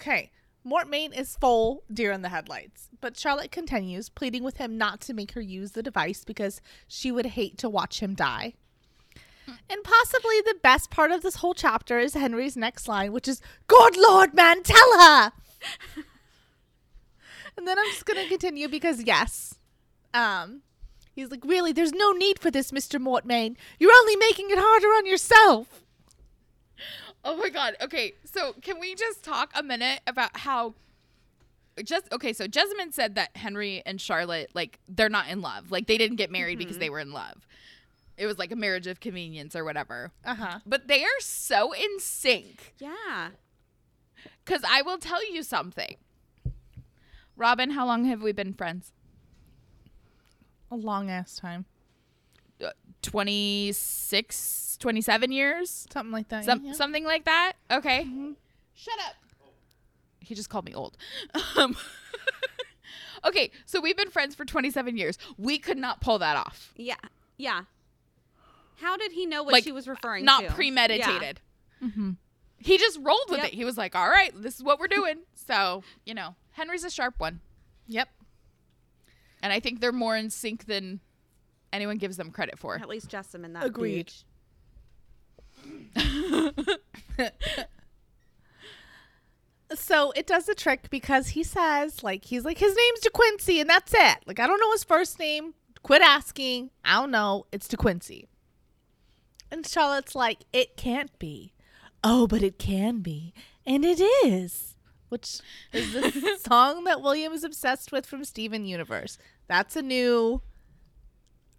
[0.00, 0.30] Okay.
[0.66, 5.14] Mortmain is full deer in the headlights, but Charlotte continues, pleading with him not to
[5.14, 8.54] make her use the device because she would hate to watch him die.
[9.70, 13.40] And possibly the best part of this whole chapter is Henry's next line, which is,
[13.68, 15.32] Good Lord, man, tell her!
[17.56, 19.54] and then I'm just going to continue because, yes,
[20.12, 20.62] um,
[21.14, 23.00] he's like, Really, there's no need for this, Mr.
[23.00, 23.54] Mortmain.
[23.78, 25.85] You're only making it harder on yourself.
[27.26, 27.76] Oh my god.
[27.82, 30.74] Okay, so can we just talk a minute about how
[31.84, 35.72] just okay, so Jessamine said that Henry and Charlotte like they're not in love.
[35.72, 37.46] Like they didn't get married because they were in love.
[38.16, 40.12] It was like a marriage of convenience or whatever.
[40.24, 40.58] Uh huh.
[40.64, 42.74] But they are so in sync.
[42.78, 43.30] Yeah.
[44.44, 45.96] Cuz I will tell you something.
[47.36, 48.92] Robin, how long have we been friends?
[50.70, 51.66] A long ass time.
[53.06, 55.86] Uh, 26 27 years?
[55.92, 56.44] Something like that.
[56.44, 56.72] Some, yeah.
[56.72, 57.52] Something like that?
[57.70, 58.06] Okay.
[58.74, 59.14] Shut up.
[60.20, 60.96] He just called me old.
[61.56, 61.76] Um,
[63.24, 65.18] okay, so we've been friends for 27 years.
[65.38, 66.72] We could not pull that off.
[66.76, 66.96] Yeah.
[67.36, 67.62] Yeah.
[68.80, 70.46] How did he know what Like, she was referring Not to?
[70.48, 71.40] Not premeditated.
[71.82, 72.10] Mm-hmm.
[72.58, 73.48] He just rolled with Yep.
[73.48, 73.54] it.
[73.54, 75.18] He was like, all right, this is what we're doing.
[75.34, 77.40] So, you know, Henry's a sharp one.
[77.86, 78.08] Yep.
[79.42, 81.00] And I think they're more in sync than
[81.76, 82.74] anyone gives them credit for.
[82.76, 84.10] At least Jessamine, that Agreed.
[85.94, 87.30] bitch.
[89.74, 93.68] So it does the trick because he says, like, he's like, his name's DeQuincy, and
[93.68, 94.18] that's it.
[94.26, 95.54] Like, I don't know his first name.
[95.82, 96.70] Quit asking.
[96.84, 97.46] I don't know.
[97.50, 98.26] It's DeQuincy.
[99.50, 101.52] And Charlotte's like, it can't be.
[102.04, 103.34] Oh, but it can be.
[103.66, 104.76] And it is.
[105.08, 105.40] Which
[105.72, 109.18] is the song that William is obsessed with from Steven Universe.
[109.48, 110.42] That's a new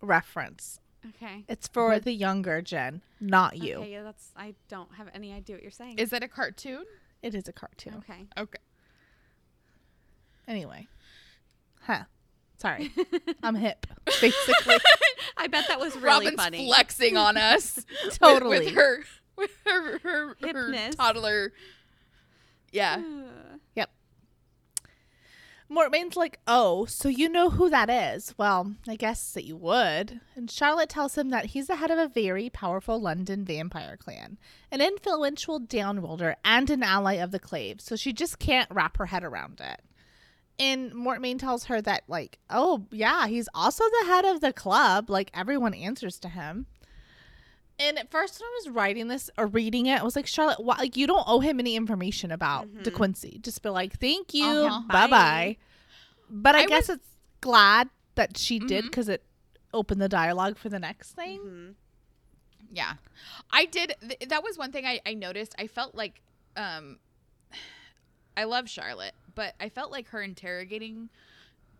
[0.07, 0.79] reference.
[1.09, 1.45] Okay.
[1.47, 3.75] It's for the younger Jen, not you.
[3.75, 5.99] Okay, yeah, that's I don't have any idea what you're saying.
[5.99, 6.83] Is it a cartoon?
[7.21, 7.95] It is a cartoon.
[7.97, 8.27] okay.
[8.37, 8.59] Okay.
[10.47, 10.87] Anyway.
[11.81, 12.03] Huh.
[12.57, 12.91] Sorry.
[13.43, 14.77] I'm hip, basically.
[15.37, 16.65] I bet that was really Robin's funny.
[16.67, 17.85] flexing on us.
[18.19, 18.59] Totally.
[18.59, 19.03] With, her
[19.35, 21.53] with her her, her toddler.
[22.71, 23.01] Yeah.
[25.69, 28.33] Mortmain's like, oh, so you know who that is?
[28.37, 30.21] Well, I guess that you would.
[30.35, 34.37] And Charlotte tells him that he's the head of a very powerful London vampire clan,
[34.71, 39.07] an influential downworlder, and an ally of the Clave, so she just can't wrap her
[39.07, 39.81] head around it.
[40.59, 45.09] And Mortmain tells her that, like, oh, yeah, he's also the head of the club.
[45.09, 46.65] Like, everyone answers to him.
[47.79, 50.59] And at first, when I was writing this or reading it, I was like, Charlotte,
[50.63, 52.83] why, like, you don't owe him any information about Mhm.
[52.83, 53.39] DeQuincy.
[53.41, 54.81] Just be like, thank you, Uh-huh.
[54.87, 55.07] bye bye.
[55.07, 55.57] Bye.
[56.29, 57.07] But I, I guess it's
[57.41, 58.87] glad that she did Mhm.
[58.87, 59.23] because it
[59.73, 61.39] opened the dialogue for the next thing.
[61.39, 61.75] Mhm.
[62.71, 62.95] Yeah.
[63.51, 65.53] I did th- that was one thing I, I noticed.
[65.59, 66.21] I felt like
[66.55, 66.97] um
[68.35, 71.09] I love Charlotte, but I felt like her interrogating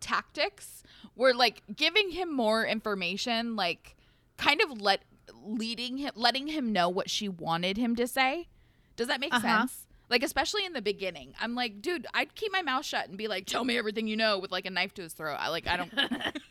[0.00, 0.82] tactics
[1.16, 3.96] were like giving him more information, like
[4.36, 5.02] kind of let
[5.42, 8.48] leading him letting him know what she wanted him to say.
[8.96, 9.60] Does that make Uh-huh.
[9.60, 9.86] sense?
[10.10, 11.34] Like especially in the beginning.
[11.40, 14.16] I'm like, dude, I'd keep my mouth shut and be like, tell me everything you
[14.16, 15.36] know with like a knife to his throat.
[15.38, 15.92] I like I don't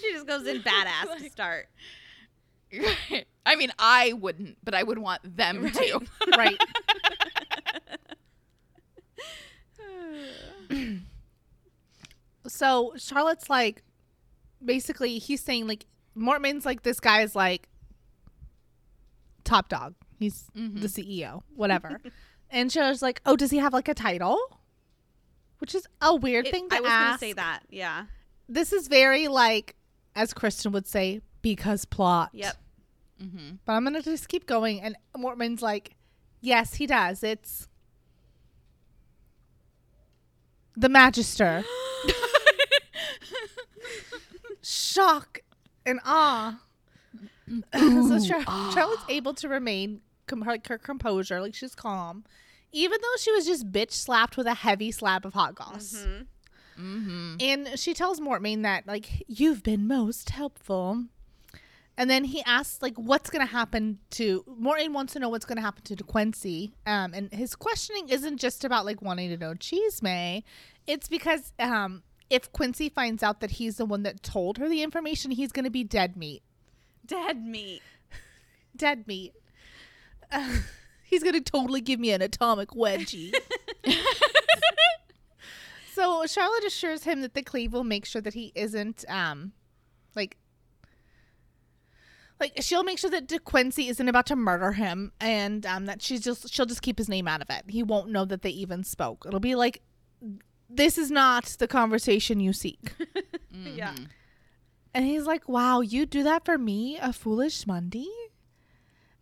[0.00, 1.68] She just goes in badass to Like- start.
[3.44, 5.74] I mean, I wouldn't, but I would want them Right.
[5.74, 6.00] to.
[6.38, 6.58] right.
[12.46, 13.82] So Charlotte's like,
[14.64, 17.68] basically, he's saying like, Mortmain's like, this guy's like,
[19.44, 19.94] top dog.
[20.18, 20.80] He's Mhm.
[20.80, 22.00] the CEO, whatever.
[22.50, 24.38] and Charlotte's like, oh, does he have like a title?
[25.58, 27.06] Which is a weird It- thing to I was ask.
[27.08, 27.60] gonna say that.
[27.70, 28.06] Yeah.
[28.48, 29.76] This is very like,
[30.14, 32.30] as Kristen would say, because plot.
[32.32, 32.56] Yep.
[33.22, 33.54] Mm-hmm.
[33.64, 34.80] But I'm gonna just keep going.
[34.80, 35.94] And Mortmain's like,
[36.40, 37.22] yes, he does.
[37.22, 37.68] It's
[40.76, 41.64] the Magister.
[44.62, 45.40] Shock
[45.86, 46.60] and awe.
[47.72, 52.24] so Char- Charlotte's able to remain com- like her composure, like she's calm,
[52.72, 55.94] even though she was just bitch slapped with a heavy slab of hot goss.
[56.06, 56.26] Mhm.
[56.78, 57.34] Mm-hmm.
[57.40, 61.04] And she tells Mortmain that, like, you've been most helpful.
[61.98, 65.44] And then he asks, like, what's going to happen to Morton wants to know what's
[65.44, 66.72] going to happen to De Quincy.
[66.86, 70.42] Um, and his questioning isn't just about like wanting to know Cheese May.
[70.86, 74.82] It's because um, if Quincy finds out that he's the one that told her the
[74.82, 76.42] information, he's going to be dead meat.
[77.04, 77.82] Dead meat.
[78.74, 79.34] Dead meat.
[80.30, 80.58] Uh,
[81.04, 83.34] he's going to totally give me an atomic wedgie.
[85.92, 89.52] so Charlotte assures him that the Clave will make sure that he isn't um
[90.14, 90.36] like
[92.38, 96.20] like she'll make sure that DeQuincy isn't about to murder him and um that she's
[96.20, 97.64] just she'll just keep his name out of it.
[97.68, 99.24] He won't know that they even spoke.
[99.26, 99.82] It'll be like
[100.72, 102.92] this is not the conversation you seek.
[103.52, 103.92] Yeah.
[103.94, 104.06] Mhm.
[104.94, 108.08] And he's like, Wow, you do that for me, a foolish Mundy?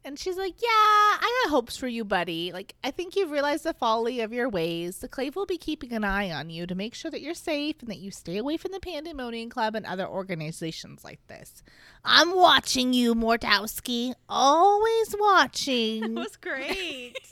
[0.05, 2.53] And she's like, Yeah, I got hopes for you, buddy.
[2.53, 4.99] Like, I think you've realized the folly of your ways.
[4.99, 7.77] The Clave will be keeping an eye on you to make sure that you're safe
[7.81, 11.63] and that you stay away from the Pandemonium Club and other organizations like this.
[12.05, 14.15] I'm watching you, Mortowski.
[14.29, 16.15] Always watching.
[16.15, 17.17] That was great.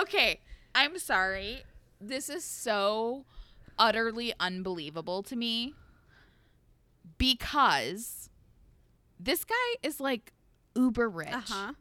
[0.00, 0.40] Okay,
[0.74, 1.64] I'm sorry.
[2.02, 3.24] This is so
[3.78, 5.74] utterly unbelievable to me
[7.18, 8.28] because
[9.18, 10.32] this guy is like
[10.74, 11.28] uber rich.
[11.32, 11.72] uh huh.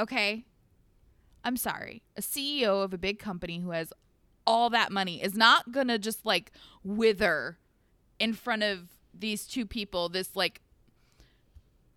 [0.00, 0.44] Okay.
[1.44, 2.02] I'm sorry.
[2.16, 3.92] A CEO of a big company who has
[4.46, 6.52] all that money is not going to just like
[6.82, 7.58] wither
[8.18, 10.60] in front of these two people, this like,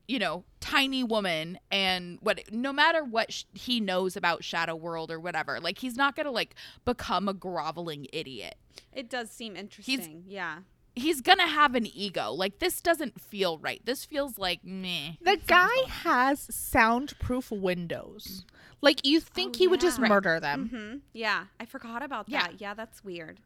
[0.08, 5.12] you know, tiny woman and what, no matter what sh- he knows about Shadow World
[5.12, 6.56] or whatever, like he's not going to like
[6.86, 8.56] become a groveling idiot.
[8.92, 10.24] It does seem interesting.
[10.28, 10.60] yeah.
[10.98, 12.32] He's going to have an ego.
[12.32, 13.82] Like this doesn't feel right.
[13.86, 18.46] This feels like me the guy has soundproof windows.
[18.82, 20.00] Like, you think Oh, he would just.
[20.00, 20.10] Right.
[20.10, 20.70] murder them.
[20.74, 20.98] Mm-hmm.
[21.14, 21.46] Yeah.
[21.60, 22.44] I forgot about Yeah.
[22.44, 22.62] that.
[22.62, 23.40] Yeah, that's weird.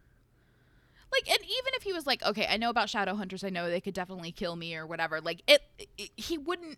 [1.11, 3.67] like and even if he was like okay i know about shadow hunters i know
[3.67, 5.63] they could definitely kill me or whatever like it,
[5.97, 6.77] it he wouldn't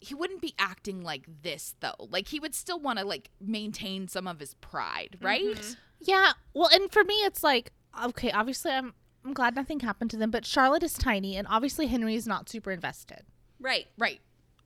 [0.00, 4.08] he wouldn't be acting like this though like he would still want to like maintain
[4.08, 5.76] some of his pride right Mhm.
[6.02, 6.32] Yeah.
[6.54, 7.72] Well, and for me, it's like,
[8.02, 11.88] okay, obviously, I'm I'm glad nothing happened to them, but Charlotte is tiny, and obviously
[11.88, 13.22] Henry is not super invested.
[13.60, 13.86] Right.
[13.98, 14.18] right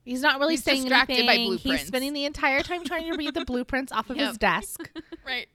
[0.04, 1.72] He's not really He's saying distracted by anything.
[1.72, 4.88] He's spending the entire time trying to read the blueprints off of his desk
[5.26, 5.48] right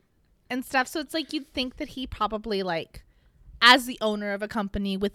[0.50, 0.90] and stuff.
[0.90, 3.06] So it's like you'd think that he probably like,
[3.62, 5.14] as the owner of a company with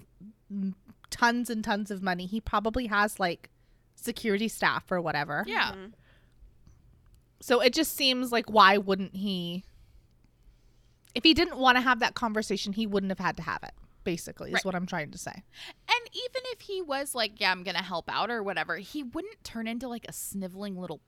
[1.10, 3.50] tons and tons of money, he probably has like
[4.04, 5.44] security staff or whatever.
[5.46, 5.92] yeah Mhm.
[7.40, 9.64] So it just seems like why wouldn't he?
[11.14, 13.72] If he didn't want to have that conversation, he wouldn't have had to have it.
[14.02, 14.64] Basically, is Right.
[14.64, 15.32] what I'm trying to say.
[15.88, 19.42] and even if he was like yeah i'm gonna help out or whatever he wouldn't
[19.42, 21.00] turn into like a sniveling little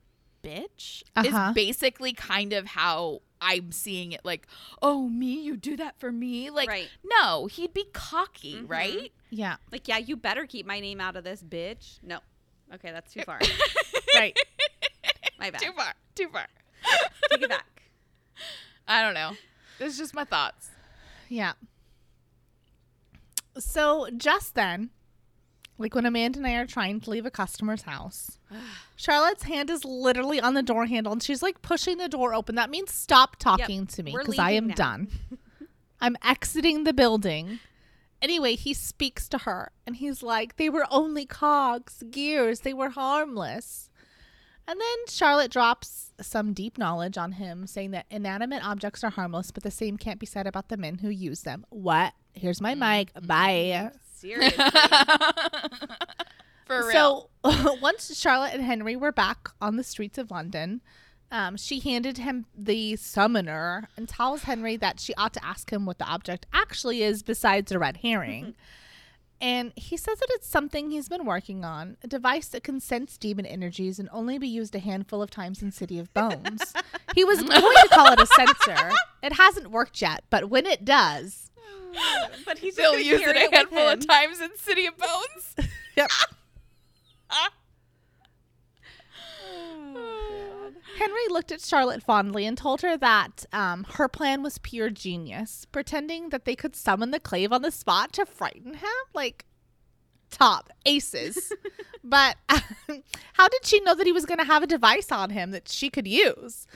[0.42, 1.50] bitch Uh-huh.
[1.50, 4.46] is basically kind of how i'm seeing it like
[4.82, 6.88] oh me you do that for me like Right.
[7.04, 8.70] no he'd be cocky Mhm.
[8.70, 9.56] right Yeah.
[9.72, 11.98] Like, yeah, you better keep my name out of this, bitch.
[12.02, 12.20] No.
[12.74, 13.40] Okay, that's too far.
[14.14, 14.36] Right.
[15.38, 15.60] My bad.
[15.60, 16.46] too far too far
[17.30, 17.82] Take it back.
[18.88, 19.32] i don't know
[19.78, 20.70] it's just my thoughts
[21.28, 21.52] Yeah.
[23.58, 24.90] So just then,
[25.78, 28.38] like when Amanda and I are trying to leave a customer's house,
[28.96, 32.54] Charlotte's hand is literally on the door handle and she's like pushing the door open.
[32.54, 34.74] That means stop talking to me because I am now.
[34.74, 35.08] done.
[36.00, 37.60] I'm exiting the building.
[38.22, 42.90] Anyway, he speaks to her and he's like, they were only cogs, gears, they were
[42.90, 43.90] harmless.
[44.68, 49.52] And then Charlotte drops some deep knowledge on him, saying that inanimate objects are harmless,
[49.52, 51.64] but the same can't be said about the men who use them.
[51.68, 52.14] What?
[52.32, 52.80] Here's my mm-hmm.
[52.80, 53.26] mic.
[53.26, 53.90] Bye.
[54.14, 54.64] Seriously.
[56.66, 57.30] For real.
[57.44, 60.80] So once Charlotte and Henry were back on the streets of London,
[61.30, 65.84] um, she handed him the summoner and tells Henry that she ought to ask him
[65.86, 68.54] what the object actually is besides a red herring.
[69.40, 73.18] and he says that it's something he's been working on, a device that can sense
[73.18, 76.72] demon energies and only be used a handful of times in City of Bones.
[77.14, 78.92] he was going to call it a sensor.
[79.22, 81.50] It hasn't worked yet, but when it does,
[82.46, 85.68] but he's still They'll use it a with handful of times in City of Bones.
[85.96, 86.10] yep.
[90.98, 95.66] Henry looked at Charlotte fondly and told her that um, her plan was pure genius,
[95.70, 98.88] pretending that they could summon the clave on the spot to frighten him.
[99.14, 99.44] Like,
[100.30, 101.52] top aces.
[102.04, 102.36] but
[103.34, 105.68] how did she know that he was going to have a device on him that
[105.68, 106.66] she could use?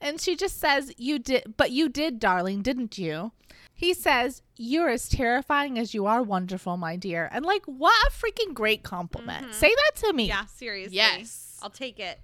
[0.00, 3.32] And she just says, You did, but you did, darling, didn't you?
[3.74, 7.28] He says, You're as terrifying as you are wonderful, my dear.
[7.32, 9.48] And like, what a freaking great compliment.
[9.48, 9.54] Mhm.
[9.54, 10.28] Say that to me.
[10.28, 10.96] Yeah, seriously.
[10.96, 11.58] Yes.
[11.62, 12.20] I'll take it.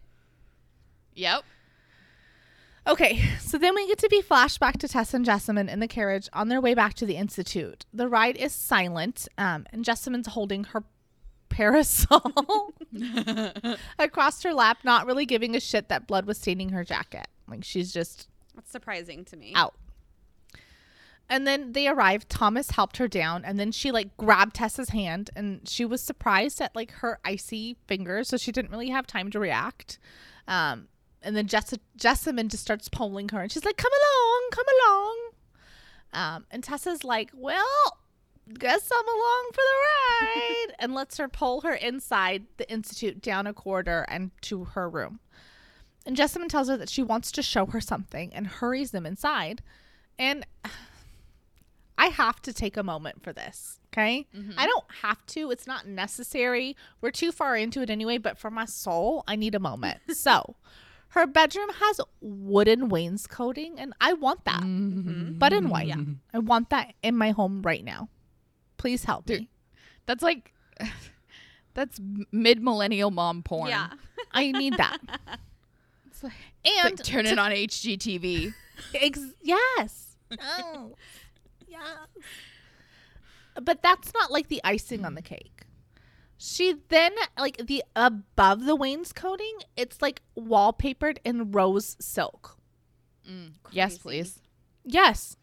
[1.14, 1.44] Yep.
[2.86, 5.88] Okay, so then we get to be flashed back to Tess and Jessamine in the
[5.88, 7.86] carriage on their way back to the Institute.
[7.94, 10.84] The ride is silent, um, and Jessamine's holding her
[11.48, 12.74] parasol
[13.98, 17.26] across her lap, not really giving a shit that blood was staining her jacket.
[17.48, 19.52] Like she's just That's surprising to me.
[19.54, 19.74] out.
[21.26, 22.28] And then they arrived.
[22.28, 26.60] Thomas helped her down, and then she like grabbed Tessa's hand, and she was surprised
[26.60, 29.98] at like her icy fingers, so she didn't really have time to react.
[30.46, 30.88] Um,
[31.24, 35.18] and then Jess- Jessamine just starts pulling her, and she's like, "Come along, come along."
[36.12, 37.98] Um, and Tessa's like, "Well,
[38.58, 43.46] guess I'm along for the ride," and lets her pull her inside the institute down
[43.46, 45.20] a corridor and to her room.
[46.06, 49.62] And Jessamine tells her that she wants to show her something and hurries them inside.
[50.18, 50.46] And
[51.96, 53.80] I have to take a moment for this.
[53.92, 54.26] Okay.
[54.58, 55.50] I don't have to.
[55.50, 56.76] It's not necessary.
[57.00, 60.00] We're too far into it anyway, but for my soul, I need a moment.
[60.10, 60.56] so
[61.14, 65.38] her bedroom has wooden wainscoting, and I want that, mm-hmm.
[65.38, 65.86] but in white.
[65.86, 66.02] Yeah.
[66.32, 68.08] I want that in my home right now.
[68.78, 69.42] Please help Dude.
[69.42, 69.48] me.
[70.06, 70.52] That's like
[71.74, 72.00] that's
[72.32, 73.68] mid millennial mom porn.
[73.68, 73.90] Yeah.
[74.32, 74.98] I need that.
[76.06, 76.32] It's like,
[76.64, 78.54] And like turn to- it on HGTV.
[78.94, 80.16] Ex- yes.
[80.40, 80.94] Oh,
[81.66, 81.82] yes.
[83.60, 85.63] But that's not like the icing on the cake.
[86.46, 92.58] She then like the above the wainscoting, it's like wallpapered in rose silk.
[93.70, 94.40] yes, please.
[94.84, 95.36] Yes.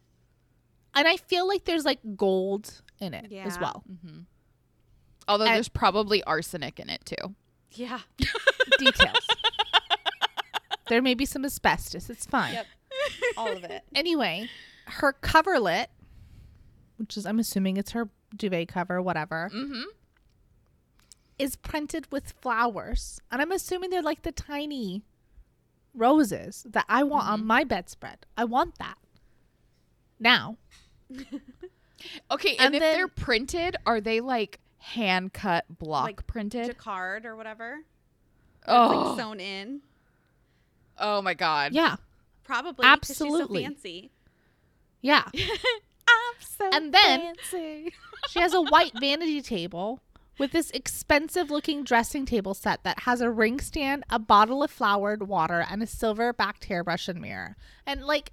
[0.93, 3.57] And I feel like there's like gold in it as Yeah.
[3.59, 3.83] well.
[5.27, 7.35] Although And- there's probably arsenic in it too.
[7.71, 8.01] Yeah.
[8.77, 9.25] Details.
[10.87, 12.09] there may be some asbestos.
[12.11, 12.53] It's fine.
[12.53, 12.65] Yep.
[13.37, 13.83] All of it.
[13.95, 14.49] Anyway,
[14.85, 15.89] her coverlet,
[16.97, 19.81] which is I'm assuming it's her duvet cover, whatever, Mm-hmm.
[21.41, 23.19] Is printed with flowers.
[23.31, 25.03] And I'm assuming they're like the tiny
[25.93, 27.47] roses that I want on mm-hmm.
[27.47, 28.25] my bedspread.
[28.37, 28.97] I want that.
[30.19, 30.57] Now,
[32.31, 36.65] Okay, And and, if then- they're printed, are they like hand cut block Like printed?
[36.67, 37.79] Jacquard or whatever.
[38.67, 39.81] oh, Like sewn in.
[40.97, 41.73] oh my god.
[41.73, 41.97] yeah,
[42.43, 42.83] Probably.
[42.83, 43.63] 'cause She's Absolutely.
[43.63, 44.11] so fancy.
[45.01, 45.23] yeah.
[45.35, 47.93] I'm so And then- fancy.
[48.29, 49.99] She has a white vanity table
[50.37, 54.71] with this expensive looking dressing table set that has a ring stand, a bottle of
[54.71, 57.55] flowered water, and a silver backed hairbrush and mirror.
[57.85, 58.31] And like,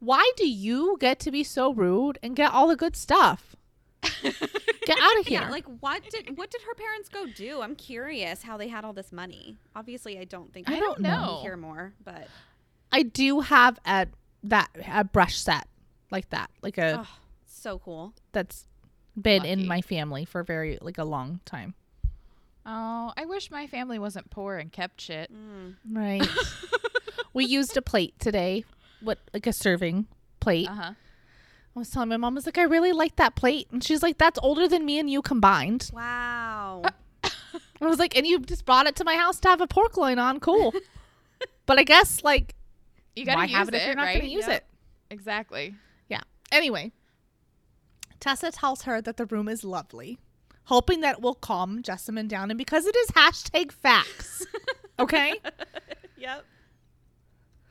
[0.00, 3.56] why do you get to be so rude and get all the good stuff?
[4.22, 5.42] Get out of here.
[5.42, 7.60] Yeah, like what did what did her parents go do?
[7.60, 9.58] I'm curious how they had all this money.
[9.76, 11.40] Obviously, I don't think I we don't know.
[11.42, 12.26] hear more, but
[12.90, 14.06] I do have a
[14.44, 15.68] that a brush set
[16.10, 18.14] like that, like a oh, so cool.
[18.32, 18.66] that's
[19.22, 21.74] been in my family for very like a long time.
[22.66, 25.30] Oh, I wish my family wasn't poor and kept shit.
[25.32, 25.74] Mm.
[25.90, 26.28] Right.
[27.32, 28.64] we used a plate today,
[29.00, 30.06] what like a serving
[30.40, 30.68] plate.
[30.68, 30.92] Uh huh.
[31.74, 34.02] I was telling my mom, I was like, I really like that plate, and she's
[34.02, 35.88] like, that's older than me and you combined.
[35.92, 36.82] Wow.
[37.22, 37.32] And
[37.80, 39.96] I was like, and you just brought it to my house to have a pork
[39.96, 40.74] loin on, cool.
[41.66, 42.54] but I guess like,
[43.14, 44.14] You gotta why use have it, it, if you're not right?
[44.18, 44.56] going to use Yep.
[44.56, 44.64] it?
[45.14, 45.74] Exactly.
[46.08, 46.20] Yeah.
[46.52, 46.90] Anyway,
[48.20, 50.18] Tessa tells her that the room is lovely,
[50.64, 54.46] hoping that it will calm Jessamine down, and because it is hashtag facts.
[54.98, 55.34] okay.
[56.16, 56.44] yep.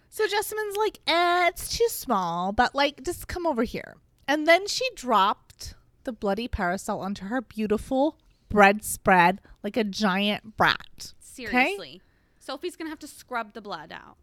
[0.10, 3.95] So Jessamine's like, eh, it's too small, but like, just come over here.
[4.28, 8.18] And then she dropped the bloody parasol onto her beautiful
[8.50, 11.14] bread spread like a giant brat.
[11.20, 12.02] Seriously.
[12.39, 14.18] Sophie's gonna have to scrub the blood out.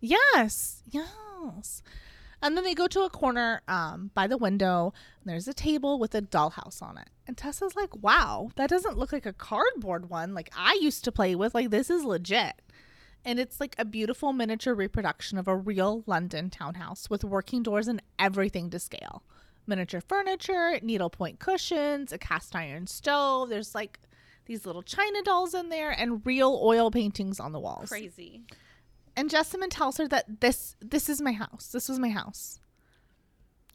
[0.00, 1.82] Yes, yes.
[2.42, 4.92] And then they go to a corner um, by the window.
[5.24, 7.08] There's a table with a dollhouse on it.
[7.26, 11.12] And Tessa's like, wow, that doesn't look like a cardboard one like I used to
[11.12, 11.54] play with.
[11.54, 12.60] Like, this is legit.
[13.24, 17.88] And it's like a beautiful miniature reproduction of a real London townhouse with working doors
[17.88, 19.24] and everything to scale.
[19.66, 23.48] Miniature furniture, needlepoint cushions, a cast iron stove.
[23.48, 23.98] There's like
[24.44, 27.88] these little china dolls in there and real oil paintings on the walls.
[27.88, 28.42] Crazy.
[29.16, 31.68] And Jessamine tells her that this this is my house.
[31.72, 32.60] This was my house.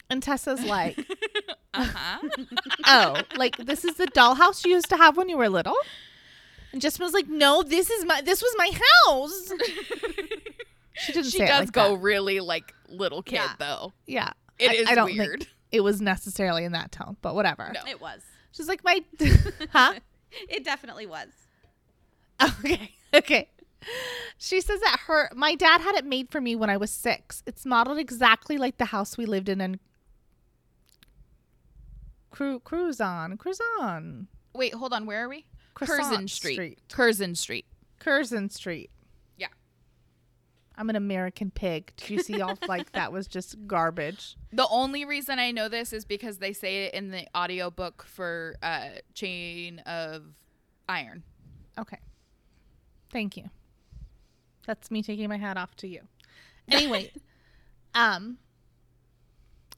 [0.10, 1.00] And Tessa's like,
[1.74, 2.30] Uh huh.
[2.86, 5.76] "Oh, like this is the dollhouse you used to have when you were little?"
[6.74, 8.72] And Jessamine's like, "No, this is my this was my
[9.08, 9.52] house."
[10.96, 12.02] She didn't she say it does like go that.
[12.02, 13.54] really like little kid Yeah.
[13.58, 13.94] though.
[14.06, 15.40] Yeah, It I, is I don't weird.
[15.40, 17.72] think it was necessarily in that tone, but whatever.
[17.74, 17.82] No.
[17.90, 18.22] It was.
[18.52, 19.04] She's like, "My,
[19.72, 19.94] huh?"
[20.50, 21.30] It definitely was.
[22.44, 22.92] Okay.
[23.14, 23.50] Okay.
[24.38, 27.44] She says that her my dad had it made for me when I was six.
[27.46, 29.80] It's modeled exactly like the house we lived in in
[32.32, 33.38] Cru- Cruzon.
[33.38, 34.28] Cruzon.
[34.54, 35.06] Wait, hold on.
[35.06, 35.46] Where are we?
[35.74, 36.54] Curzon Street.
[36.56, 36.80] Street.
[36.92, 37.66] Curzon Street.
[38.00, 38.90] Curzon Street.
[39.38, 39.48] Yeah.
[40.76, 41.94] I'm an American pig.
[41.98, 44.36] Did you see all like that was just garbage?
[44.54, 48.58] The only reason I know this is because they say it in the audiobook for
[48.62, 50.24] uh, Chain of
[50.90, 51.24] Iron.
[51.80, 52.00] Okay.
[53.12, 53.50] Thank you.
[54.68, 56.02] That's me taking my hat off to you.
[56.70, 57.12] Anyway,
[57.96, 58.38] um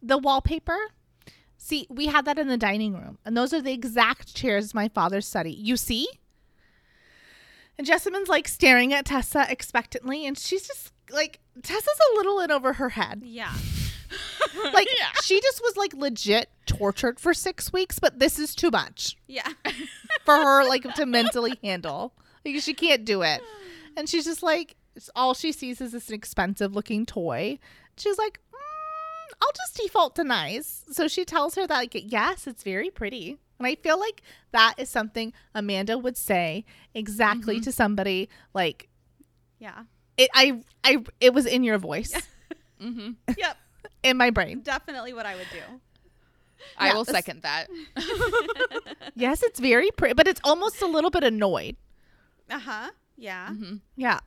[0.02, 0.78] the wallpaper.
[1.58, 4.90] See, we had that in the dining room, and those are the exact chairs my
[4.90, 5.54] father's study.
[5.54, 6.08] You see?
[7.78, 12.52] And Jessamine's like staring at Tessa expectantly, and she's just like Tessa's a little in
[12.52, 13.22] over her head.
[13.24, 13.54] Yeah.
[14.72, 14.88] Like
[15.24, 19.48] she just was like legit tortured for six weeks, but this is too much Yeah.
[20.26, 22.14] for her like to mentally handle.
[22.46, 23.42] Like she can't do it.
[23.96, 24.76] And she's just like
[25.16, 27.60] all she sees is this expensive looking toy.
[27.98, 30.84] She's like, mm, I'll just default to nice.
[30.92, 33.38] So she tells her that like yes, it's very pretty.
[33.60, 34.22] And I feel like
[34.52, 38.90] that is something Amanda would say exactly to somebody like
[39.60, 39.84] Yeah.
[40.18, 42.14] it I I it was in your voice
[42.82, 43.12] Mm-hmm.
[43.38, 43.58] Yep.
[44.04, 44.62] in my brain.
[44.62, 45.60] Definitely what I would do.
[46.78, 47.68] I Yeah, will second that.
[49.16, 51.76] Yes, it's very pretty, but it's almost a little bit annoyed.
[52.50, 52.90] Uh huh.
[53.18, 53.50] Yeah.
[53.50, 54.20] hmm Yeah.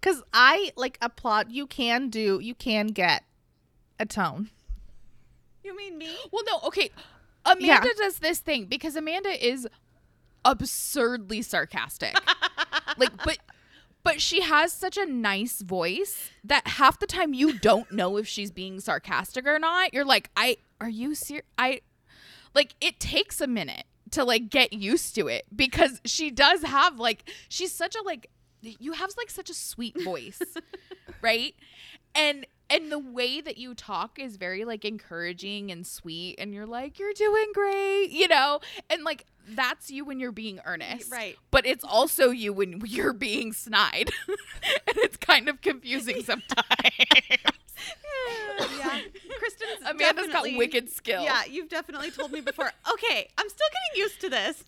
[0.00, 3.24] Cuz I like applaud you can do you can get
[3.98, 4.50] a tone.
[5.64, 6.16] You mean me?
[6.32, 6.90] Well, no, okay.
[7.44, 7.92] Amanda Yeah.
[7.96, 9.66] does this thing because Amanda is
[10.44, 12.16] absurdly sarcastic.
[12.96, 13.38] like, but
[14.04, 18.26] but she has such a nice voice that half the time you don't know if
[18.26, 19.92] she's being sarcastic or not.
[19.92, 21.44] You're like, I are you serious?
[21.58, 21.80] I
[22.54, 26.98] like it takes a minute to like get used to it because she does have
[26.98, 28.30] like she's such a like
[28.60, 30.40] you have like such a sweet voice
[31.22, 31.54] right?
[32.14, 36.66] And and the way that you talk is very like encouraging and sweet and you're
[36.66, 38.60] like you're doing great you know?
[38.90, 41.10] And like that's you when you're being earnest.
[41.10, 41.36] Right.
[41.50, 44.10] but it's also you when you're being snide.
[44.86, 46.64] And it's kind of confusing sometimes
[48.78, 49.00] yeah.
[49.38, 52.70] Kristen's amanda's got wicked skill Yeah, you've definitely told me before.
[52.92, 54.64] Okay, I'm still getting used to this.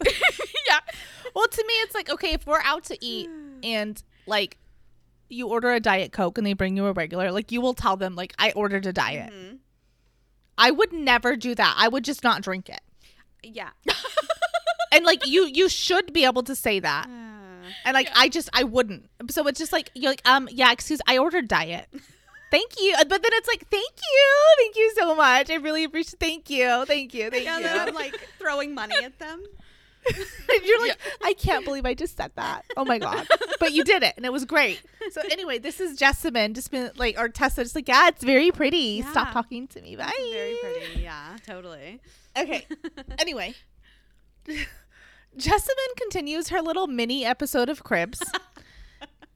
[0.68, 0.78] yeah
[1.34, 3.28] Well, to me it's like okay, if we're out to eat
[3.62, 4.58] and like
[5.28, 7.96] you order a diet coke and they bring you a regular, like you will tell
[7.96, 9.32] them like I ordered a diet.
[9.32, 9.58] Mhm.
[10.58, 11.74] I would never do that.
[11.76, 12.80] I would just not drink it.
[13.42, 13.70] Yeah.
[14.92, 17.08] And like you you should be able to say that.
[17.84, 19.08] And like I just I wouldn't.
[19.30, 21.88] So it's just like you're like um yeah, excuse I ordered diet.
[22.50, 22.94] Thank you.
[22.94, 24.56] Uh, But then it's like thank you.
[24.58, 25.50] Thank you so much.
[25.50, 26.84] I really appreciate thank you.
[26.86, 27.30] Thank you.
[27.30, 27.64] Thank yeah, you.
[27.64, 29.42] then I'm like throwing money at them.
[30.64, 32.64] You're like, I can't believe I just said that.
[32.76, 33.26] Oh my god!
[33.58, 34.80] But you did it, and it was great.
[35.10, 38.50] So anyway, this is Jessamine just been like, or Tessa, just like, yeah, it's very
[38.52, 39.02] pretty.
[39.02, 39.10] Yeah.
[39.10, 39.96] Stop talking to me.
[39.96, 40.12] Bye.
[40.16, 41.02] This very pretty.
[41.02, 42.00] Yeah, totally.
[42.36, 42.66] Okay.
[43.18, 43.54] anyway,
[45.36, 48.22] Jessamine continues her little mini episode of Cribs.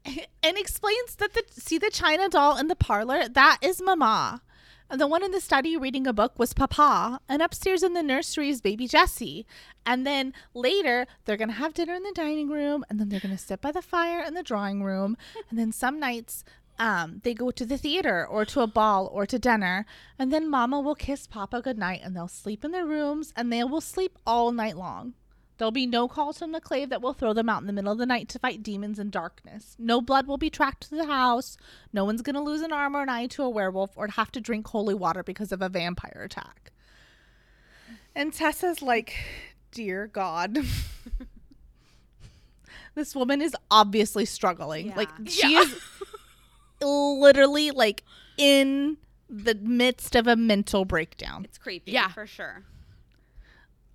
[0.42, 3.28] and explains that the see the china doll in the parlor?
[3.28, 4.40] That is mama.
[4.88, 8.02] And the one in the study reading a book was papa and upstairs in the
[8.02, 9.46] nursery is baby jessie.
[9.84, 13.36] And then later they're gonna have dinner in the dining room and then they're gonna
[13.36, 15.18] sit by the fire in the drawing room.
[15.50, 16.44] And then some nights
[16.78, 19.84] um, they go to the theater or to a ball or to dinner.
[20.18, 23.62] And then mama will kiss papa goodnight and they'll sleep in their rooms and they
[23.64, 25.12] will sleep all night long
[25.60, 27.92] There'll be no calls from the clave that will throw them out in the middle
[27.92, 29.76] of the night to fight demons in darkness.
[29.78, 31.58] No blood will be tracked to the house.
[31.92, 34.32] No one's going to lose an arm or an eye to a werewolf or have
[34.32, 36.72] to drink holy water because of a vampire attack.
[38.16, 39.14] And Tessa's like,
[39.70, 40.60] Dear God.
[42.94, 44.86] this woman is obviously struggling.
[44.86, 44.96] Yeah.
[44.96, 45.60] Like, she Yeah.
[45.60, 45.78] is
[46.80, 48.02] literally like
[48.38, 48.96] in
[49.28, 51.44] the midst of a mental breakdown.
[51.44, 51.92] It's creepy.
[51.92, 52.08] Yeah.
[52.08, 52.62] for sure.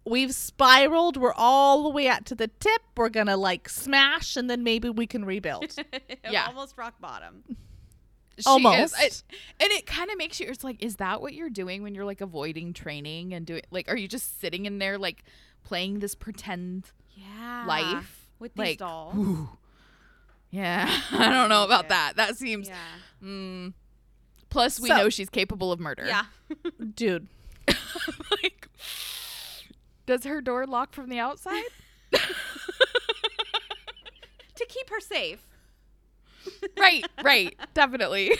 [0.05, 1.17] We've spiraled.
[1.17, 2.81] We're all the way out to the tip.
[2.95, 5.75] We're gonna like smash, and then maybe we can rebuild.
[6.29, 6.47] Yeah.
[6.47, 7.43] almost rock bottom.
[7.47, 8.47] She is.
[8.47, 8.95] Almost.
[8.97, 9.09] I-
[9.63, 12.03] and it kind of makes you it's like is that what you're doing when you're
[12.05, 15.23] like avoiding training and doing like are you just sitting in there like
[15.63, 19.15] playing this pretend Yeah, life with these like dolls.
[19.15, 19.49] ooh.
[20.51, 21.89] yeah i don't know about Yeah.
[21.89, 22.75] that that seems Yeah,
[23.23, 23.73] mm.
[24.49, 26.23] plus we So- know she's capable of murder yeah.
[26.93, 27.27] Dude,
[27.67, 28.54] like
[30.05, 31.63] does her door lock from the outside
[32.11, 32.19] to
[34.67, 35.47] keep her safe.
[36.77, 38.31] right right definitely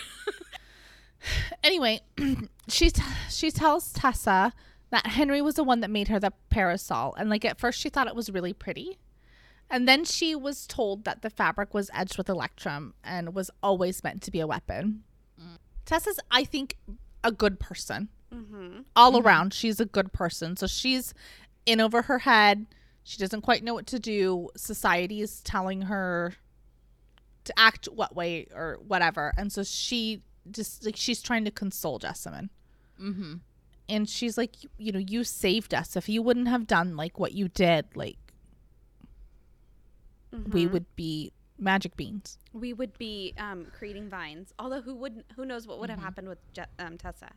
[1.64, 2.02] anyway,
[2.68, 4.54] she t- she tells Tessa
[4.92, 7.90] that Henry was the one that made her the parasol, and like at first she
[7.90, 8.98] thought it was really pretty,
[9.70, 14.04] and then she was told that the fabric was edged with electrum and was always
[14.04, 15.04] meant to be a weapon.
[15.86, 16.78] Tessa's, I think,
[17.24, 18.10] a good person.
[18.34, 18.80] Mm-hmm.
[18.98, 21.14] all around she's a good person so she's
[21.66, 22.66] in over her head
[23.04, 26.34] she doesn't quite know what to do society is telling her
[27.44, 29.32] to act what way or whatever.
[29.38, 32.50] And so she just like she's trying to console Jessamine.
[33.00, 33.34] Mm-hmm.
[33.88, 35.96] And she's like, you, you know, you saved us.
[35.96, 38.18] If you wouldn't have done like what you did, like
[40.32, 40.72] we Mhm.
[40.72, 42.38] would be magic beans.
[42.54, 44.52] we would be um, creating vines.
[44.58, 45.26] Although who wouldn't?
[45.36, 46.00] Who knows what would Mm-hmm.
[46.00, 47.30] have happened with Je- um, Tessa?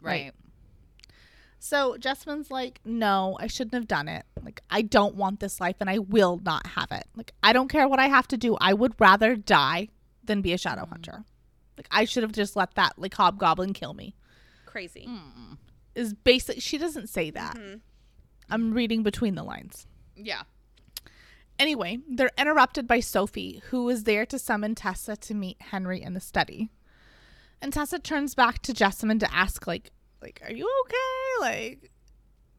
[0.00, 0.22] Right.
[0.24, 0.32] Right.
[1.64, 4.24] So Jessamine's like, no, I shouldn't have done it.
[4.42, 7.04] Like, I don't want this life and I will not have it.
[7.14, 8.56] Like, I don't care what I have to do.
[8.60, 9.86] I would rather die
[10.24, 11.24] than be a shadow hunter.
[11.76, 14.16] Like, I should have just let that, like, hobgoblin kill me.
[14.66, 15.06] Crazy.
[15.08, 15.58] Mm.
[15.94, 16.60] Is basic.
[16.60, 17.54] She doesn't say that.
[17.54, 17.80] Mhm.
[18.50, 19.86] I'm reading between the lines.
[20.16, 20.42] Yeah.
[21.60, 26.14] Anyway, they're interrupted by Sophie, who is there to summon Tessa to meet Henry in
[26.14, 26.72] the study.
[27.60, 31.40] And Tessa turns back to Jessamine to ask, like, like, are you okay?
[31.40, 31.90] Like,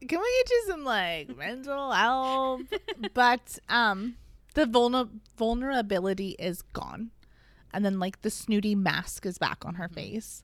[0.08, 2.62] can we get you some like mental help?
[3.14, 4.16] but um,
[4.54, 7.10] the vulner- vulnerability is gone,
[7.72, 10.42] and then like the snooty mask is back on her face.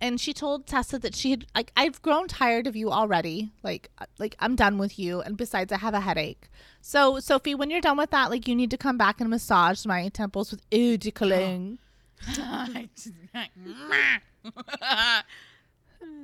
[0.00, 3.52] And she told Tessa that she had like I've grown tired of you already.
[3.62, 5.20] Like uh, like I'm done with you.
[5.20, 6.48] And besides, I have a headache.
[6.80, 9.86] So Sophie, when you're done with that, like you need to come back and massage
[9.86, 11.78] my temples with eau de cologne.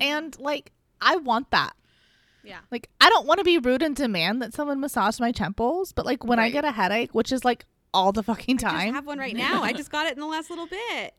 [0.00, 1.74] And like I want that.
[2.44, 2.60] Yeah.
[2.70, 6.06] Like I don't want to be rude and demand that someone massage my temples, but
[6.06, 7.64] like when I get a headache, which is like
[7.94, 8.74] all the fucking time.
[8.76, 9.62] I just have one right now.
[9.62, 11.14] I just got it in the last little bit.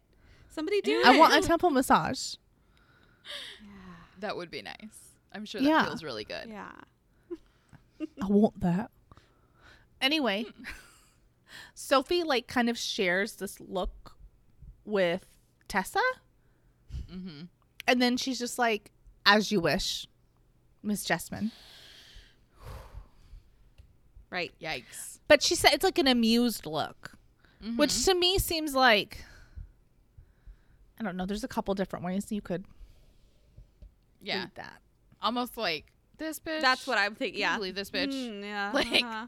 [0.49, 1.15] Somebody do I it.
[1.15, 2.35] I want a temple massage.
[3.61, 3.69] Yeah.
[4.19, 5.15] That would be nice.
[5.33, 5.85] I'm sure that Yeah.
[5.85, 6.47] feels really good.
[6.47, 6.71] Yeah.
[8.21, 8.89] I want that.
[10.01, 10.45] Anyway,
[11.73, 14.15] Sophie like kind of shares this look
[14.85, 15.25] with
[15.67, 15.99] Tessa,
[17.13, 17.45] Mm-hmm.
[17.89, 18.91] And then she's just like,
[19.25, 20.07] "As you wish,
[20.83, 21.51] Miss Jessamine."
[24.29, 24.51] Right.
[24.61, 25.19] Yikes.
[25.27, 27.13] But she said it's like an amused look,
[27.63, 27.77] Mhm.
[27.77, 29.25] which to me seems like
[30.99, 31.25] I don't know.
[31.25, 32.65] There's a couple different ways you could
[34.21, 34.81] yeah, read that.
[35.21, 35.85] almost like
[36.17, 36.59] this bitch.
[36.61, 37.39] That's what I'm thinking.
[37.39, 37.55] Yeah.
[37.55, 38.11] believe this bitch.
[38.13, 38.71] Mm, yeah.
[38.73, 39.27] Like- uh-huh.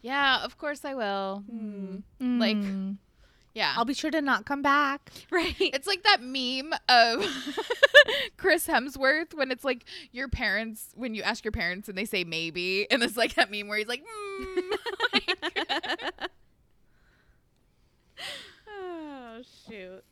[0.00, 1.44] Yeah, of course I will.
[1.52, 2.02] Mm.
[2.20, 2.96] Like- Mm.
[3.54, 3.74] Yeah.
[3.76, 5.10] I'll be sure to not come back.
[5.30, 5.54] Right.
[5.58, 7.24] It's like that meme of
[8.36, 12.22] Chris Hemsworth when it's like your parents when you ask your parents and they say
[12.22, 14.76] maybe and it's like that meme where he's like mm.
[18.68, 20.04] oh shoot.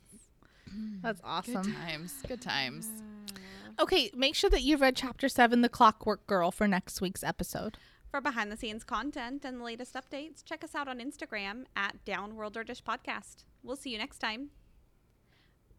[1.03, 1.53] That's awesome.
[1.53, 1.73] good awesome.
[1.73, 2.89] times good times
[3.79, 7.77] Okay, make sure that you've read chapter seven, The Clockwork Girl, for next week's episode.
[8.11, 12.03] For behind the scenes content and the latest updates, check us out on Instagram at
[12.05, 13.45] Downworlder Dish Podcast.
[13.63, 14.49] We'll see you next time.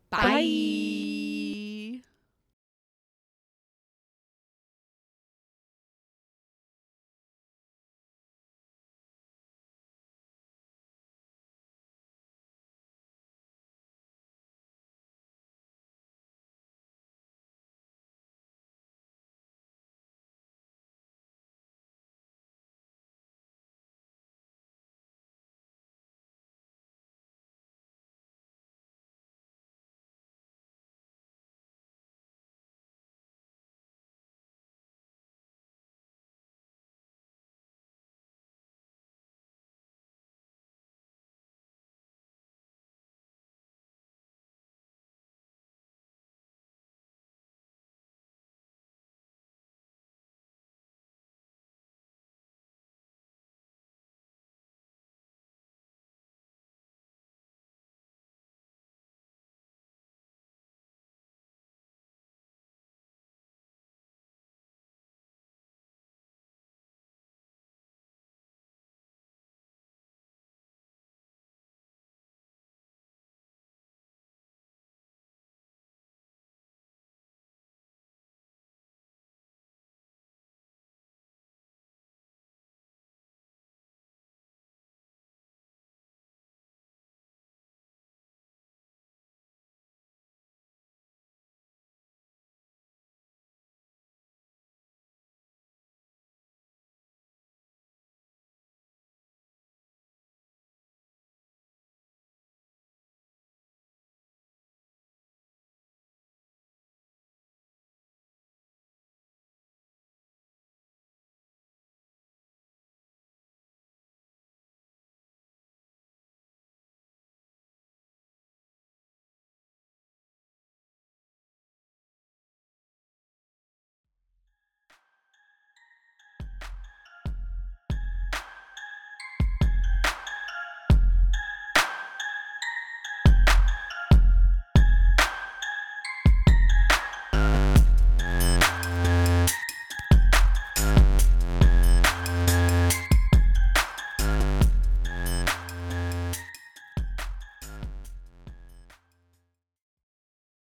[0.09, 1.41] Bye.